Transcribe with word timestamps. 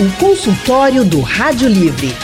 O 0.00 0.08
consultório 0.12 1.04
do 1.04 1.20
Rádio 1.20 1.68
Livre. 1.68 2.14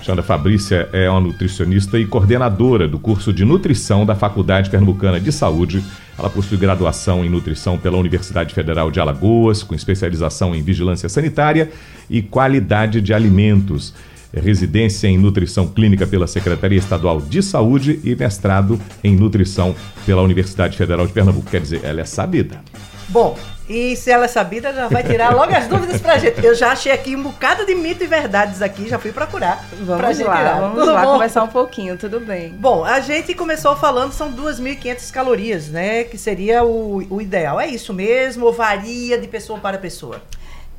Xanda 0.01 0.23
Fabrícia 0.23 0.89
é 0.93 1.09
uma 1.09 1.19
nutricionista 1.19 1.99
e 1.99 2.05
coordenadora 2.05 2.87
do 2.87 2.97
curso 2.97 3.33
de 3.33 3.43
nutrição 3.43 4.05
da 4.05 4.15
Faculdade 4.15 4.69
Pernambucana 4.69 5.19
de 5.19 5.31
Saúde. 5.31 5.83
Ela 6.17 6.29
possui 6.29 6.57
graduação 6.57 7.23
em 7.23 7.29
nutrição 7.29 7.77
pela 7.77 7.97
Universidade 7.97 8.53
Federal 8.53 8.89
de 8.89 8.99
Alagoas, 8.99 9.61
com 9.61 9.75
especialização 9.75 10.55
em 10.55 10.61
vigilância 10.61 11.07
sanitária 11.09 11.71
e 12.09 12.21
qualidade 12.21 13.01
de 13.01 13.13
alimentos. 13.13 13.93
Residência 14.33 15.07
em 15.07 15.17
nutrição 15.17 15.67
clínica 15.67 16.05
pela 16.05 16.27
Secretaria 16.27 16.77
Estadual 16.77 17.19
de 17.19 17.41
Saúde 17.41 17.99
e 18.03 18.15
mestrado 18.15 18.79
em 19.03 19.15
nutrição 19.15 19.75
pela 20.05 20.21
Universidade 20.21 20.77
Federal 20.77 21.07
de 21.07 21.13
Pernambuco. 21.13 21.49
Quer 21.49 21.61
dizer, 21.61 21.81
ela 21.83 22.01
é 22.01 22.05
sabida. 22.05 22.61
Bom, 23.09 23.37
e 23.69 23.95
se 23.95 24.09
ela 24.09 24.25
é 24.25 24.27
sabida, 24.27 24.73
já 24.73 24.87
vai 24.87 25.03
tirar 25.03 25.35
logo 25.35 25.55
as 25.55 25.67
dúvidas 25.67 26.01
pra 26.01 26.17
gente. 26.17 26.43
Eu 26.43 26.55
já 26.55 26.71
achei 26.71 26.91
aqui 26.91 27.15
um 27.15 27.21
bocado 27.21 27.67
de 27.67 27.75
mito 27.75 28.03
e 28.03 28.07
verdades 28.07 28.63
aqui, 28.63 28.89
já 28.89 28.97
fui 28.97 29.11
procurar. 29.11 29.63
Vamos 29.79 30.01
lá, 30.01 30.13
tirar. 30.13 30.59
vamos 30.59 30.79
tudo 30.79 30.91
lá 30.91 31.03
bom? 31.03 31.13
conversar 31.13 31.43
um 31.43 31.47
pouquinho, 31.49 31.95
tudo 31.95 32.19
bem. 32.19 32.49
Bom, 32.49 32.83
a 32.83 32.99
gente 32.99 33.35
começou 33.35 33.75
falando, 33.75 34.11
são 34.11 34.33
2.500 34.33 35.11
calorias, 35.11 35.67
né? 35.67 36.03
Que 36.03 36.17
seria 36.17 36.63
o, 36.63 37.05
o 37.11 37.21
ideal. 37.21 37.59
É 37.61 37.67
isso 37.67 37.93
mesmo 37.93 38.47
ou 38.47 38.53
varia 38.53 39.19
de 39.19 39.27
pessoa 39.27 39.59
para 39.59 39.77
pessoa? 39.77 40.19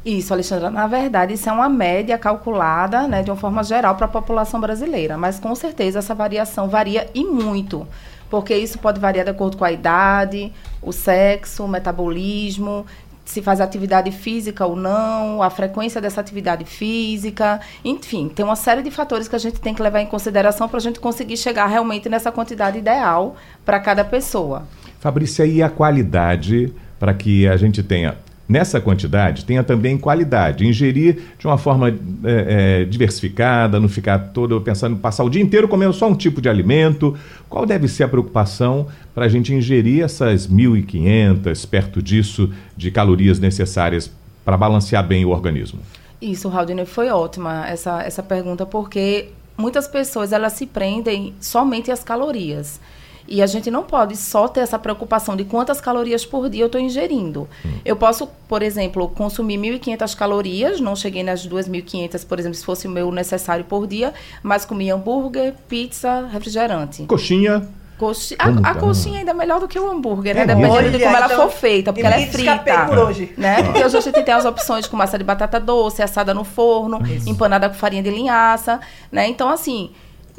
Isso, 0.05 0.33
Alexandra. 0.33 0.69
Na 0.69 0.89
verdade, 0.89 1.35
isso 1.35 1.49
é 1.49 1.53
uma 1.53 1.69
média 1.69 2.19
calculada, 2.19 3.07
né, 3.07 3.23
de 3.23 3.31
uma 3.31 3.37
forma 3.37 3.63
geral 3.63 3.95
para 3.95 4.07
a 4.07 4.09
população 4.09 4.59
brasileira. 4.59 5.17
Mas 5.17 5.39
com 5.39 5.55
certeza 5.55 6.01
essa 6.01 6.15
variação 6.15 6.69
varia 6.69 7.09
e 7.15 7.23
muito 7.23 7.87
porque 8.31 8.55
isso 8.57 8.79
pode 8.79 9.01
variar 9.01 9.25
de 9.25 9.31
acordo 9.31 9.57
com 9.57 9.65
a 9.65 9.73
idade, 9.73 10.53
o 10.81 10.93
sexo, 10.93 11.65
o 11.65 11.69
metabolismo, 11.69 12.87
se 13.25 13.43
faz 13.43 13.61
atividade 13.61 14.11
física 14.11 14.67
ou 14.67 14.75
não, 14.75 15.43
a 15.43 15.51
frequência 15.51 16.01
dessa 16.01 16.21
atividade 16.21 16.65
física, 16.65 17.61
enfim, 17.85 18.29
tem 18.29 18.45
uma 18.45 18.57
série 18.57 18.83
de 18.83 18.91
fatores 18.91 19.29
que 19.29 19.37
a 19.37 19.39
gente 19.39 19.61
tem 19.61 19.75
que 19.75 19.83
levar 19.83 20.01
em 20.01 20.07
consideração 20.07 20.69
para 20.69 20.79
a 20.79 20.81
gente 20.81 20.99
conseguir 20.99 21.37
chegar 21.37 21.67
realmente 21.67 22.09
nessa 22.09 22.33
quantidade 22.33 22.79
ideal 22.79 23.37
para 23.65 23.79
cada 23.79 24.05
pessoa. 24.05 24.65
Fabrícia, 24.99 25.47
e 25.47 25.63
a 25.63 25.71
qualidade 25.71 26.73
para 26.99 27.15
que 27.15 27.49
a 27.49 27.57
gente 27.57 27.83
tenha 27.83 28.17
nessa 28.51 28.81
quantidade, 28.81 29.45
tenha 29.45 29.63
também 29.63 29.97
qualidade. 29.97 30.67
Ingerir 30.67 31.19
de 31.39 31.47
uma 31.47 31.57
forma 31.57 31.89
é, 31.89 31.93
é, 32.25 32.85
diversificada, 32.85 33.79
não 33.79 33.89
ficar 33.89 34.19
todo 34.19 34.61
pensando 34.61 34.97
em 34.97 34.99
passar 34.99 35.23
o 35.23 35.31
dia 35.31 35.41
inteiro 35.41 35.69
comendo 35.69 35.93
só 35.93 36.09
um 36.09 36.17
tipo 36.17 36.41
de 36.41 36.49
alimento. 36.49 37.17
Qual 37.49 37.65
deve 37.65 37.87
ser 37.87 38.03
a 38.03 38.09
preocupação 38.09 38.89
para 39.15 39.27
a 39.27 39.29
gente 39.29 39.55
ingerir 39.55 40.03
essas 40.03 40.49
1.500, 40.49 41.69
perto 41.69 42.03
disso, 42.03 42.51
de 42.77 42.91
calorias 42.91 43.39
necessárias 43.39 44.11
para 44.45 44.57
balancear 44.57 45.07
bem 45.07 45.25
o 45.25 45.29
organismo? 45.29 45.79
Isso, 46.21 46.49
Raudine, 46.49 46.85
foi 46.85 47.09
ótima 47.09 47.67
essa, 47.69 48.03
essa 48.03 48.23
pergunta, 48.23 48.67
porque 48.67 49.29
muitas 49.57 49.87
pessoas 49.87 50.33
elas 50.33 50.55
se 50.55 50.67
prendem 50.67 51.35
somente 51.41 51.93
às 51.93 52.03
calorias. 52.03 52.81
E 53.31 53.41
a 53.41 53.47
gente 53.47 53.71
não 53.71 53.85
pode 53.85 54.17
só 54.17 54.49
ter 54.49 54.59
essa 54.59 54.77
preocupação 54.77 55.37
de 55.37 55.45
quantas 55.45 55.81
calorias 55.81 56.27
por 56.27 56.51
dia 56.51 56.63
eu 56.63 56.67
estou 56.67 56.81
ingerindo. 56.81 57.49
Hum. 57.65 57.71
Eu 57.85 57.95
posso, 57.95 58.27
por 58.49 58.61
exemplo, 58.61 59.09
consumir 59.09 59.57
1.500 59.57 60.17
calorias, 60.17 60.81
não 60.81 60.97
cheguei 60.97 61.23
nas 61.23 61.47
2.500, 61.47 62.27
por 62.27 62.41
exemplo, 62.41 62.59
se 62.59 62.65
fosse 62.65 62.89
o 62.89 62.91
meu 62.91 63.13
necessário 63.13 63.65
por 63.65 63.87
dia, 63.87 64.13
mas 64.43 64.65
comi 64.65 64.91
hambúrguer, 64.91 65.55
pizza, 65.69 66.27
refrigerante. 66.27 67.05
Coxinha. 67.05 67.69
Coxi... 67.97 68.35
A, 68.39 68.71
a, 68.71 68.75
coxinha 68.75 69.19
ainda 69.19 69.31
é 69.31 69.35
melhor 69.35 69.61
do 69.61 69.69
que 69.69 69.79
o 69.79 69.89
hambúrguer, 69.89 70.35
né? 70.35 70.41
É, 70.41 70.47
Dependendo 70.47 70.75
olha, 70.75 70.91
de 70.91 70.99
como 70.99 71.17
ela 71.17 71.27
então, 71.27 71.43
for 71.43 71.51
feita, 71.55 71.93
porque 71.93 72.07
ela 72.07 72.17
é 72.17 72.27
frita. 72.27 72.87
Por 72.89 72.99
hoje. 72.99 73.33
Né? 73.37 73.63
Porque 73.63 73.85
hoje 73.85 73.97
a 73.97 74.01
gente 74.01 74.23
tem 74.25 74.35
as 74.35 74.47
opções 74.47 74.87
com 74.87 74.97
massa 74.97 75.19
de 75.19 75.23
batata 75.23 75.61
doce, 75.61 76.03
assada 76.03 76.33
no 76.33 76.43
forno, 76.43 76.99
Isso. 77.07 77.29
empanada 77.29 77.69
com 77.69 77.75
farinha 77.77 78.03
de 78.03 78.11
linhaça, 78.11 78.81
né? 79.13 79.29
Então, 79.29 79.51
assim, 79.51 79.91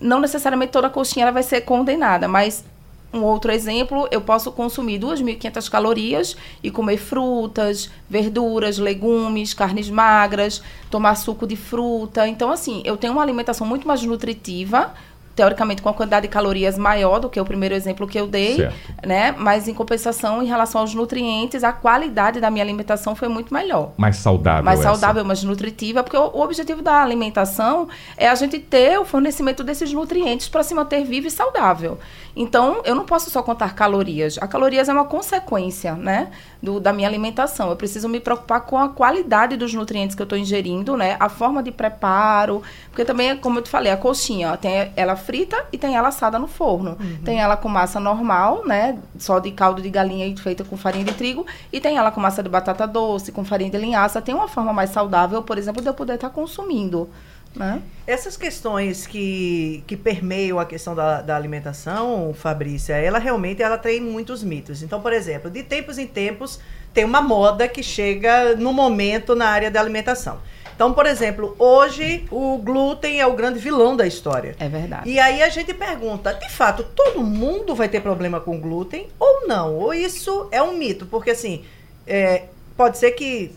não 0.01 0.19
necessariamente 0.19 0.71
toda 0.71 0.89
coxinha 0.89 1.23
ela 1.23 1.31
vai 1.31 1.43
ser 1.43 1.61
condenada, 1.61 2.27
mas 2.27 2.65
um 3.13 3.23
outro 3.23 3.51
exemplo, 3.51 4.07
eu 4.09 4.21
posso 4.21 4.51
consumir 4.51 4.99
2.500 4.99 5.69
calorias 5.69 6.37
e 6.63 6.71
comer 6.71 6.97
frutas, 6.97 7.89
verduras, 8.09 8.77
legumes, 8.77 9.53
carnes 9.53 9.89
magras, 9.89 10.61
tomar 10.89 11.15
suco 11.15 11.45
de 11.45 11.57
fruta. 11.57 12.27
Então, 12.27 12.49
assim, 12.49 12.81
eu 12.85 12.95
tenho 12.95 13.13
uma 13.13 13.21
alimentação 13.21 13.67
muito 13.67 13.85
mais 13.87 14.01
nutritiva 14.03 14.93
teoricamente 15.41 15.81
com 15.81 15.89
a 15.89 15.93
quantidade 15.93 16.27
de 16.27 16.31
calorias 16.31 16.77
maior 16.77 17.19
do 17.19 17.27
que 17.27 17.39
o 17.39 17.43
primeiro 17.43 17.73
exemplo 17.73 18.05
que 18.07 18.19
eu 18.19 18.27
dei, 18.27 18.57
certo. 18.57 18.75
né? 19.03 19.33
Mas 19.35 19.67
em 19.67 19.73
compensação, 19.73 20.43
em 20.43 20.45
relação 20.45 20.81
aos 20.81 20.93
nutrientes, 20.93 21.63
a 21.63 21.73
qualidade 21.73 22.39
da 22.39 22.51
minha 22.51 22.63
alimentação 22.63 23.15
foi 23.15 23.27
muito 23.27 23.51
melhor. 23.51 23.91
Mais 23.97 24.17
saudável. 24.17 24.63
Mais 24.63 24.79
saudável, 24.81 25.25
mais 25.25 25.43
nutritiva, 25.43 26.03
porque 26.03 26.15
o, 26.15 26.27
o, 26.27 26.41
objetivo 26.43 26.83
da 26.83 27.01
alimentação 27.01 27.89
é 28.15 28.29
a 28.29 28.35
gente 28.35 28.59
ter 28.59 28.99
o 28.99 29.03
fornecimento 29.03 29.63
desses 29.63 29.91
nutrientes 29.91 30.47
para 30.47 30.61
se 30.61 30.75
manter 30.75 31.03
vivo 31.03 31.25
e 31.25 31.31
saudável. 31.31 31.97
Então, 32.35 32.81
eu 32.85 32.93
não 32.93 33.03
posso 33.03 33.31
só 33.31 33.41
contar 33.41 33.73
calorias. 33.73 34.37
A 34.39 34.47
calorias 34.47 34.87
é 34.87 34.93
uma 34.93 35.05
consequência, 35.05 35.95
né, 35.95 36.29
do, 36.61 36.79
da 36.79 36.93
minha 36.93 37.07
alimentação. 37.07 37.71
Eu 37.71 37.75
preciso 37.75 38.07
me 38.07 38.19
preocupar 38.19 38.61
com 38.61 38.77
a 38.77 38.89
qualidade 38.89 39.57
dos 39.57 39.73
nutrientes 39.73 40.15
que 40.15 40.21
eu 40.21 40.25
estou 40.25 40.37
ingerindo, 40.37 40.95
né, 40.95 41.17
a 41.19 41.27
forma 41.27 41.63
de 41.63 41.71
preparo, 41.71 42.61
porque 42.89 43.03
também, 43.03 43.35
como 43.37 43.57
eu 43.57 43.63
te 43.63 43.69
falei, 43.69 43.91
a 43.91 43.97
coxinha, 43.97 44.55
tem 44.55 44.91
ela 44.95 45.15
frita 45.31 45.65
e 45.71 45.77
tem 45.77 45.95
ela 45.95 46.09
assada 46.09 46.37
no 46.37 46.45
forno. 46.45 46.97
Uhum. 46.99 47.19
Tem 47.23 47.39
ela 47.39 47.55
com 47.55 47.69
massa 47.69 48.01
normal, 48.01 48.67
né, 48.67 48.99
só 49.17 49.39
de 49.39 49.49
caldo 49.51 49.81
de 49.81 49.89
galinha 49.89 50.35
feita 50.35 50.65
com 50.65 50.75
farinha 50.75 51.05
de 51.05 51.13
trigo, 51.13 51.45
e 51.71 51.79
tem 51.79 51.95
ela 51.95 52.11
com 52.11 52.19
massa 52.19 52.43
de 52.43 52.49
batata 52.49 52.85
doce, 52.85 53.31
com 53.31 53.45
farinha 53.45 53.69
de 53.69 53.77
linhaça. 53.77 54.21
Tem 54.21 54.35
uma 54.35 54.49
forma 54.49 54.73
mais 54.73 54.89
saudável, 54.89 55.41
por 55.41 55.57
exemplo, 55.57 55.81
de 55.81 55.87
eu 55.87 55.93
poder 55.93 56.15
estar 56.15 56.27
tá 56.27 56.35
consumindo. 56.35 57.09
Né? 57.55 57.81
Essas 58.05 58.35
questões 58.35 59.07
que, 59.07 59.83
que 59.87 59.95
permeiam 59.95 60.59
a 60.59 60.65
questão 60.65 60.93
da, 60.93 61.21
da, 61.21 61.35
alimentação, 61.35 62.33
Fabrícia, 62.33 62.93
ela 62.95 63.17
realmente 63.17 63.63
ela 63.63 63.77
tem 63.77 64.01
muitos 64.01 64.43
mitos. 64.43 64.83
Então, 64.83 65.01
por 65.01 65.13
exemplo, 65.13 65.49
de 65.49 65.63
tempos 65.63 65.97
em 65.97 66.07
tempos 66.07 66.59
tem 66.93 67.05
uma 67.05 67.21
moda 67.21 67.69
que 67.69 67.81
chega 67.81 68.55
no 68.55 68.73
momento 68.73 69.33
na 69.33 69.47
área 69.47 69.71
da 69.71 69.79
alimentação. 69.79 70.39
Então, 70.75 70.93
por 70.93 71.05
exemplo, 71.05 71.55
hoje 71.59 72.25
o 72.31 72.57
glúten 72.57 73.19
é 73.19 73.27
o 73.27 73.33
grande 73.33 73.59
vilão 73.59 73.95
da 73.95 74.07
história. 74.07 74.55
É 74.59 74.67
verdade. 74.67 75.09
E 75.09 75.19
aí 75.19 75.41
a 75.41 75.49
gente 75.49 75.73
pergunta, 75.73 76.33
de 76.33 76.49
fato, 76.49 76.83
todo 76.95 77.21
mundo 77.21 77.75
vai 77.75 77.87
ter 77.87 78.01
problema 78.01 78.39
com 78.39 78.59
glúten 78.59 79.07
ou 79.19 79.47
não? 79.47 79.75
Ou 79.75 79.93
isso 79.93 80.47
é 80.51 80.61
um 80.61 80.77
mito? 80.77 81.05
Porque 81.05 81.31
assim, 81.31 81.63
é, 82.07 82.45
pode 82.75 82.97
ser 82.97 83.11
que 83.11 83.55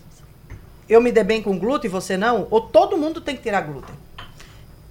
eu 0.88 1.00
me 1.00 1.10
dê 1.10 1.24
bem 1.24 1.42
com 1.42 1.58
glúten 1.58 1.88
e 1.88 1.92
você 1.92 2.16
não? 2.16 2.46
Ou 2.50 2.60
todo 2.60 2.96
mundo 2.96 3.20
tem 3.20 3.36
que 3.36 3.42
tirar 3.42 3.62
glúten? 3.62 3.94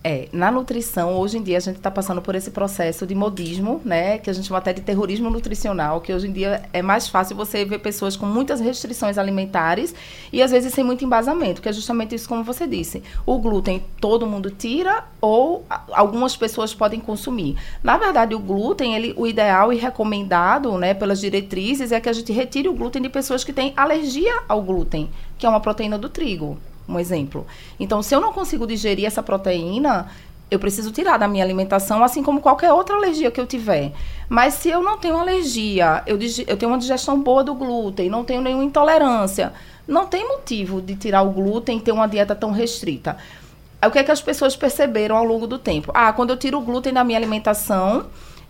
É, 0.06 0.28
na 0.34 0.52
nutrição, 0.52 1.16
hoje 1.18 1.38
em 1.38 1.42
dia 1.42 1.56
a 1.56 1.62
gente 1.62 1.78
está 1.78 1.90
passando 1.90 2.22
por 2.22 2.36
esse 2.36 2.52
processo 2.52 3.08
de 3.08 3.16
modismo, 3.16 3.80
né? 3.86 4.18
Que 4.18 4.30
a 4.30 4.34
gente 4.34 4.46
chama 4.46 4.58
até 4.58 4.74
de 4.74 4.82
terrorismo 4.82 5.30
nutricional, 5.30 6.02
que 6.02 6.14
hoje 6.14 6.28
em 6.28 6.34
dia 6.34 6.62
é 6.74 6.82
mais 6.82 7.08
fácil 7.08 7.38
você 7.38 7.64
ver 7.64 7.80
pessoas 7.80 8.18
com 8.18 8.26
muitas 8.26 8.60
restrições 8.60 9.18
alimentares 9.18 9.96
e 10.30 10.42
às 10.42 10.52
vezes 10.52 10.74
sem 10.74 10.84
muito 10.84 11.06
embasamento, 11.06 11.62
que 11.62 11.70
é 11.70 11.74
justamente 11.74 12.14
isso 12.14 12.28
como 12.28 12.44
você 12.44 12.68
disse. 12.68 13.02
O 13.26 13.40
glúten 13.40 13.82
todo 14.02 14.28
mundo 14.28 14.52
tira 14.52 15.06
ou 15.22 15.66
algumas 15.94 16.36
pessoas 16.36 16.74
podem 16.74 17.00
consumir. 17.00 17.56
Na 17.82 17.98
verdade, 17.98 18.36
o 18.36 18.40
glúten, 18.40 18.96
ele, 18.96 19.14
o 19.16 19.26
ideal 19.26 19.72
e 19.72 19.78
recomendado, 19.78 20.78
né, 20.78 20.94
pelas 20.94 21.22
diretrizes, 21.22 21.94
é 21.94 22.02
que 22.02 22.10
a 22.10 22.14
gente 22.14 22.34
retire 22.34 22.68
o 22.68 22.74
glúten 22.74 23.02
de 23.02 23.08
pessoas 23.08 23.46
que 23.46 23.54
têm 23.54 23.72
alergia 23.78 24.34
ao 24.50 24.62
glúten, 24.62 25.10
que 25.38 25.46
é 25.46 25.50
uma 25.50 25.62
proteína 25.62 25.98
do 25.98 26.10
trigo 26.10 26.58
um 26.88 27.00
exemplo. 27.00 27.46
Então, 27.80 28.02
se 28.02 28.14
eu 28.14 28.22
não 28.22 28.34
consigo 28.34 28.68
digerir 28.68 29.06
essa 29.06 29.24
proteína, 29.24 30.08
eu 30.50 30.60
preciso 30.60 30.92
tirar 30.92 31.18
da 31.18 31.28
minha 31.28 31.44
alimentação, 31.44 32.04
assim 32.04 32.22
como 32.22 32.40
qualquer 32.40 32.72
outra 32.72 32.96
alergia 32.96 33.32
que 33.32 33.40
eu 33.40 33.48
tiver. 33.48 33.92
Mas 34.30 34.54
se 34.56 34.70
eu 34.70 34.84
não 34.84 34.98
tenho 34.98 35.18
alergia, 35.18 36.04
eu, 36.06 36.18
eu 36.48 36.58
tenho 36.58 36.72
uma 36.72 36.78
digestão 36.78 37.20
boa 37.20 37.44
do 37.44 37.56
glúten, 37.56 38.10
não 38.10 38.24
tenho 38.24 38.42
nenhuma 38.42 38.64
intolerância, 38.64 39.54
não 39.88 40.06
tem 40.06 40.28
motivo 40.28 40.82
de 40.82 40.96
tirar 40.96 41.24
o 41.24 41.32
glúten 41.32 41.78
e 41.78 41.82
ter 41.82 41.92
uma 41.92 42.08
dieta 42.08 42.36
tão 42.36 42.52
restrita. 42.52 43.18
O 43.86 43.92
que 43.92 44.00
é 44.00 44.04
que 44.04 44.12
as 44.12 44.22
pessoas 44.22 44.56
perceberam 44.56 45.18
ao 45.18 45.24
longo 45.26 45.46
do 45.46 45.60
tempo? 45.60 45.92
Ah, 45.94 46.14
quando 46.14 46.30
eu 46.30 46.38
tiro 46.38 46.58
o 46.58 46.62
glúten 46.62 46.94
da 46.94 47.04
minha 47.04 47.18
alimentação, 47.18 48.06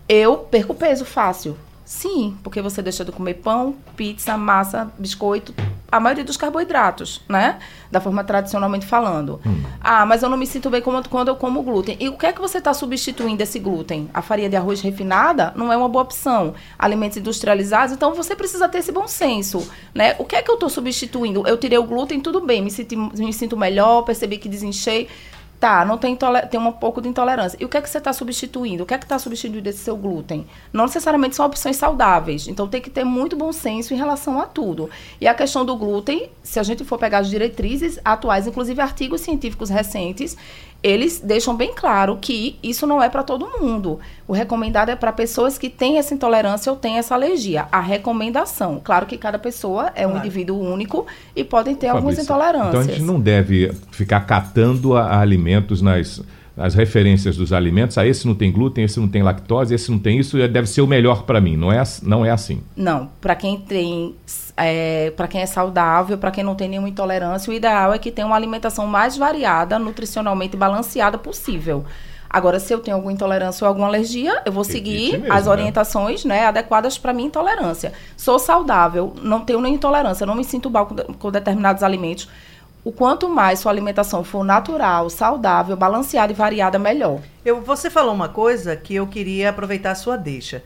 eu 0.08 0.38
perco 0.38 0.76
peso 0.76 1.06
fácil. 1.06 1.58
Sim, 1.86 2.38
porque 2.44 2.62
você 2.62 2.82
deixa 2.82 3.04
de 3.04 3.12
comer 3.12 3.36
pão, 3.36 3.76
pizza, 3.96 4.38
massa, 4.38 4.92
biscoito, 4.98 5.54
a 5.94 6.00
maioria 6.00 6.24
dos 6.24 6.38
carboidratos, 6.38 7.22
né? 7.30 7.60
Da 7.92 8.01
forma 8.01 8.24
tradicionalmente 8.24 8.84
falando. 8.84 9.40
Hum. 9.45 9.62
Ah, 9.80 10.07
mas 10.07 10.24
eu 10.24 10.30
não 10.30 10.36
me 10.36 10.48
sinto 10.48 10.68
bem 10.68 10.81
quando, 10.81 11.07
quando 11.07 11.28
eu 11.28 11.36
como 11.36 11.62
glúten. 11.62 11.95
E 12.00 12.10
o 12.10 12.18
que 12.18 12.25
é 12.25 12.34
que 12.34 12.42
você 12.42 12.57
está 12.57 12.74
substituindo 12.74 13.44
esse 13.44 13.60
glúten? 13.60 14.10
A 14.12 14.19
farinha 14.19 14.50
de 14.50 14.56
arroz 14.56 14.81
refinada 14.81 15.54
não 15.56 15.72
é 15.72 15.78
uma 15.78 15.88
boa 15.88 16.04
opção. 16.04 16.56
Alimentos 16.80 17.18
industrializados, 17.18 17.94
então 17.94 18.16
você 18.16 18.36
precisa 18.36 18.68
ter 18.68 18.80
esse 18.80 18.92
bom 18.92 19.07
senso, 19.07 19.69
né? 19.94 20.16
O 20.18 20.25
que 20.25 20.36
é 20.36 20.42
que 20.42 20.50
eu 20.50 20.56
estou 20.56 20.68
substituindo? 20.68 21.48
Eu 21.48 21.57
tirei 21.57 21.78
o 21.78 21.84
glúten, 21.84 22.19
tudo 22.19 22.42
bem, 22.42 22.60
me, 22.60 22.72
senti, 22.72 22.96
me 22.96 23.31
sinto 23.31 23.56
melhor, 23.56 24.01
percebi 24.01 24.39
que 24.39 24.50
desinchei. 24.50 25.07
Tá, 25.63 25.86
não 25.86 25.98
tem, 25.98 26.18
tem 26.51 26.60
um 26.60 26.74
pouco 26.74 27.01
de 27.01 27.07
intolerância. 27.07 27.57
E 27.57 27.63
o 27.63 27.69
que 27.69 27.77
é 27.77 27.81
que 27.81 27.89
você 27.89 27.98
está 27.98 28.12
substituindo? 28.12 28.83
O 28.83 28.86
que 28.86 28.94
é 28.94 28.98
que 28.98 29.06
está 29.06 29.18
substituindo 29.18 29.69
esse 29.69 29.80
seu 29.80 29.95
glúten? 29.95 30.45
Não 30.74 30.83
necessariamente 30.83 31.38
são 31.38 31.45
opções 31.45 31.77
saudáveis. 31.77 32.50
Então 32.50 32.68
tem 32.68 32.81
que 32.81 32.89
ter 32.89 33.06
muito 33.06 33.38
bom 33.38 33.54
senso 33.54 33.94
em 33.94 33.98
relação 33.98 34.42
a 34.42 34.45
tudo. 34.45 34.89
E 35.21 35.25
a 35.25 35.33
questão 35.33 35.63
do 35.63 35.77
glúten, 35.77 36.30
se 36.44 36.60
a 36.60 36.63
gente 36.63 36.83
for 36.83 36.98
pegar 36.98 37.19
as 37.19 37.30
diretrizes 37.30 37.98
atuais, 38.04 38.45
inclusive 38.45 38.81
artigos 38.81 39.21
científicos 39.21 39.69
recentes, 39.69 40.36
eles 40.84 41.22
deixam 41.24 41.56
bem 41.56 41.74
claro 41.74 42.18
que 42.20 42.60
isso 42.62 42.86
não 42.86 43.02
é 43.02 43.08
para 43.08 43.24
todo 43.24 43.48
mundo. 43.60 44.00
O 44.28 44.34
recomendado 44.34 44.90
é 44.90 44.96
para 44.96 45.14
pessoas 45.14 45.58
que 45.58 45.70
têm 45.70 45.98
essa 45.98 46.14
intolerância 46.14 46.70
ou 46.70 46.78
têm 46.78 46.98
essa 46.98 47.16
alergia. 47.16 47.68
A 47.72 47.80
recomendação. 47.80 48.82
Claro 48.84 49.06
que 49.06 49.18
cada 49.18 49.40
pessoa 49.40 49.94
é 49.96 50.06
um 50.06 50.18
indivíduo 50.18 50.60
único 50.60 51.08
e 51.34 51.44
podem 51.44 51.74
ter 51.74 51.88
Fabrício, 51.88 51.98
algumas 51.98 52.20
intolerâncias. 52.20 52.68
Então 52.70 52.82
a 52.82 52.84
gente 52.84 53.02
não 53.02 53.20
deve 53.20 53.72
ficar 53.92 54.20
catando 54.22 54.98
alimentos 54.98 55.82
nas 55.82 56.22
as 56.56 56.76
referências 56.76 57.36
dos 57.36 57.52
alimentos, 57.52 57.98
ah, 57.98 58.06
esse 58.06 58.28
não 58.28 58.36
tem 58.36 58.52
glúten, 58.52 58.84
esse 58.84 59.00
não 59.00 59.08
tem 59.08 59.24
lactose, 59.24 59.74
esse 59.74 59.90
não 59.90 59.98
tem 59.98 60.20
isso, 60.20 60.38
deve 60.48 60.68
ser 60.68 60.82
o 60.82 60.88
melhor 60.88 61.24
para 61.24 61.42
mim. 61.42 61.58
Não 61.58 61.72
é, 61.72 61.82
não 62.04 62.24
é 62.24 62.30
assim. 62.30 62.62
Não, 62.76 63.10
para 63.20 63.36
quem 63.36 63.60
tem, 63.60 64.16
é, 64.56 65.12
para 65.12 65.28
quem 65.28 65.42
é 65.42 65.46
saudável, 65.48 66.18
para 66.18 66.30
quem 66.30 66.44
não 66.44 66.54
tem 66.54 66.70
nenhuma 66.70 66.90
intolerância, 66.90 67.50
o 67.50 67.54
ideal 67.54 67.92
é 67.92 67.98
que 67.98 68.12
tenha 68.12 68.28
uma 68.28 68.36
alimentação 68.36 68.86
mais 68.86 69.18
variada, 69.18 69.80
nutricionalmente 69.80 70.56
balanceada 70.56 71.18
possível. 71.18 71.86
Agora, 72.30 72.60
se 72.60 72.74
eu 72.74 72.80
tenho 72.80 72.98
alguma 72.98 73.14
intolerância 73.14 73.64
ou 73.64 73.68
alguma 73.68 73.86
alergia, 73.86 74.42
eu 74.44 74.52
vou 74.52 74.64
seguir 74.64 75.20
mesmo, 75.20 75.32
as 75.32 75.46
né? 75.46 75.52
orientações 75.52 76.26
né? 76.26 76.40
né 76.40 76.46
adequadas 76.48 76.98
para 76.98 77.14
minha 77.14 77.28
intolerância. 77.28 77.94
Sou 78.18 78.40
saudável, 78.40 79.14
não 79.22 79.42
tenho 79.42 79.62
nem 79.62 79.76
intolerância, 79.76 80.26
não 80.26 80.34
me 80.34 80.44
sinto 80.44 80.68
mal 80.70 80.88
com, 80.88 80.96
com 80.96 81.32
determinados 81.32 81.84
alimentos 81.84 82.28
o 82.84 82.92
quanto 82.92 83.30
mais 83.30 83.60
sua 83.60 83.72
alimentação 83.72 84.24
for 84.24 84.44
natural, 84.44 85.10
saudável, 85.10 85.76
balanceada 85.76 86.34
e 86.34 86.36
variada, 86.36 86.78
melhor. 86.78 87.22
Eu, 87.46 87.62
você 87.62 87.90
falou 87.90 88.14
uma 88.14 88.30
coisa 88.30 88.76
que 88.76 88.96
eu 88.96 89.08
queria 89.08 89.50
aproveitar 89.50 89.92
a 89.92 89.96
sua 89.96 90.18
deixa. 90.18 90.64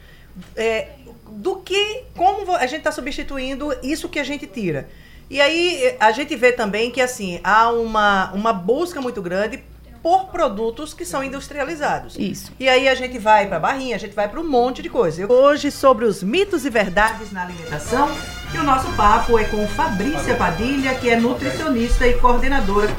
É, 0.56 0.90
do 1.30 1.58
que, 1.58 2.04
como 2.16 2.56
a 2.56 2.66
gente 2.66 2.80
está 2.80 2.92
substituindo 2.92 3.75
isso 3.84 4.10
que 4.10 4.19
a 4.19 4.24
gente 4.24 4.48
tira. 4.48 4.90
E 5.30 5.42
aí 5.42 5.96
a 6.00 6.12
gente 6.12 6.36
vê 6.36 6.52
também 6.52 6.90
que 6.90 7.02
assim 7.02 7.40
há 7.44 7.69
uma, 7.69 8.31
uma 8.31 8.54
busca 8.54 9.02
muito 9.02 9.22
grande 9.22 9.64
por 10.07 10.27
produtos 10.27 10.94
que 10.94 11.04
são 11.04 11.21
industrializados. 11.21 12.15
Isso. 12.18 12.54
E 12.57 12.69
aí 12.69 12.88
a 12.88 12.95
gente 12.95 13.19
vai 13.19 13.45
para 13.45 13.59
barrinha, 13.59 13.94
a 13.94 14.00
gente 14.00 14.15
vai 14.15 14.30
para 14.30 14.39
um 14.39 14.50
monte 14.50 14.81
de 14.81 14.89
coisa. 14.89 15.30
Hoje 15.30 15.69
sobre 15.69 16.06
os 16.06 16.24
mitos 16.24 16.65
e 16.65 16.69
verdades 16.69 17.30
na 17.33 17.44
alimentação, 17.44 18.09
e 18.54 18.57
o 18.57 18.63
nosso 18.63 18.89
papo 18.94 19.38
é 19.38 19.44
com 19.44 19.68
Fabrícia 19.68 20.33
Padilha, 20.36 20.95
que 20.95 21.09
é 21.09 21.18
nutricionista 21.19 22.07
e 22.07 22.13
coordenadora 22.13 22.89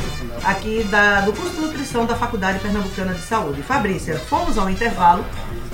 aqui 0.45 0.85
da, 0.91 1.23
do 1.23 1.33
curso 1.33 1.55
de 1.55 1.63
nutrição 1.63 2.05
da 2.05 2.15
Faculdade 2.15 2.59
Pernambucana 2.59 3.15
de 3.15 3.23
Saúde. 3.23 3.63
Fabrícia, 3.63 4.19
fomos 4.19 4.59
ao 4.59 4.69
intervalo 4.69 5.25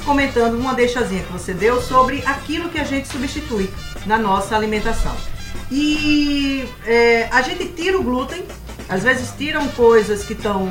comentando 0.05 0.55
uma 0.55 0.73
deixazinha 0.73 1.25
que 1.25 1.33
você 1.33 1.53
deu 1.53 1.83
sobre 1.83 2.23
aquilo 2.25 2.69
que 2.69 2.79
a 2.79 2.85
gente 2.85 3.09
substitui 3.09 3.69
na 4.07 4.19
nossa 4.19 4.55
alimentação. 4.55 5.17
E 5.69 6.69
é, 6.87 7.29
a 7.33 7.43
gente 7.43 7.67
tira 7.71 7.99
o 7.99 8.05
glúten 8.05 8.45
às 8.89 9.03
vezes 9.03 9.33
tiram 9.37 9.67
coisas 9.69 10.25
que 10.25 10.33
estão, 10.33 10.69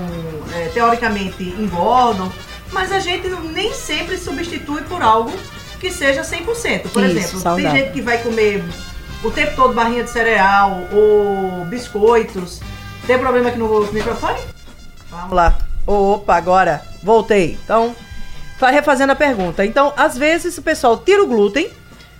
é, 0.53 0.69
teoricamente, 0.73 1.43
engordam, 1.43 2.31
mas 2.71 2.91
a 2.91 2.99
gente 2.99 3.27
nem 3.53 3.73
sempre 3.73 4.17
substitui 4.17 4.81
por 4.83 5.01
algo 5.01 5.31
que 5.79 5.91
seja 5.91 6.21
100%. 6.21 6.89
Por 6.89 7.03
Isso, 7.03 7.17
exemplo, 7.17 7.39
saudável. 7.39 7.71
tem 7.71 7.81
gente 7.83 7.93
que 7.93 8.01
vai 8.01 8.17
comer 8.21 8.63
o 9.23 9.31
tempo 9.31 9.55
todo 9.55 9.73
barrinha 9.73 10.03
de 10.03 10.09
cereal 10.09 10.87
ou 10.91 11.65
biscoitos. 11.65 12.61
Tem 13.05 13.17
problema 13.19 13.49
aqui 13.49 13.57
no 13.57 13.91
microfone? 13.91 14.39
Vamos 15.09 15.33
lá. 15.33 15.57
Opa, 15.85 16.35
agora 16.35 16.81
voltei. 17.01 17.57
Então, 17.63 17.93
refazendo 18.59 19.11
a 19.11 19.15
pergunta. 19.15 19.65
Então, 19.65 19.93
às 19.97 20.17
vezes 20.17 20.57
o 20.57 20.61
pessoal 20.61 20.97
tira 20.97 21.21
o 21.21 21.27
glúten, 21.27 21.69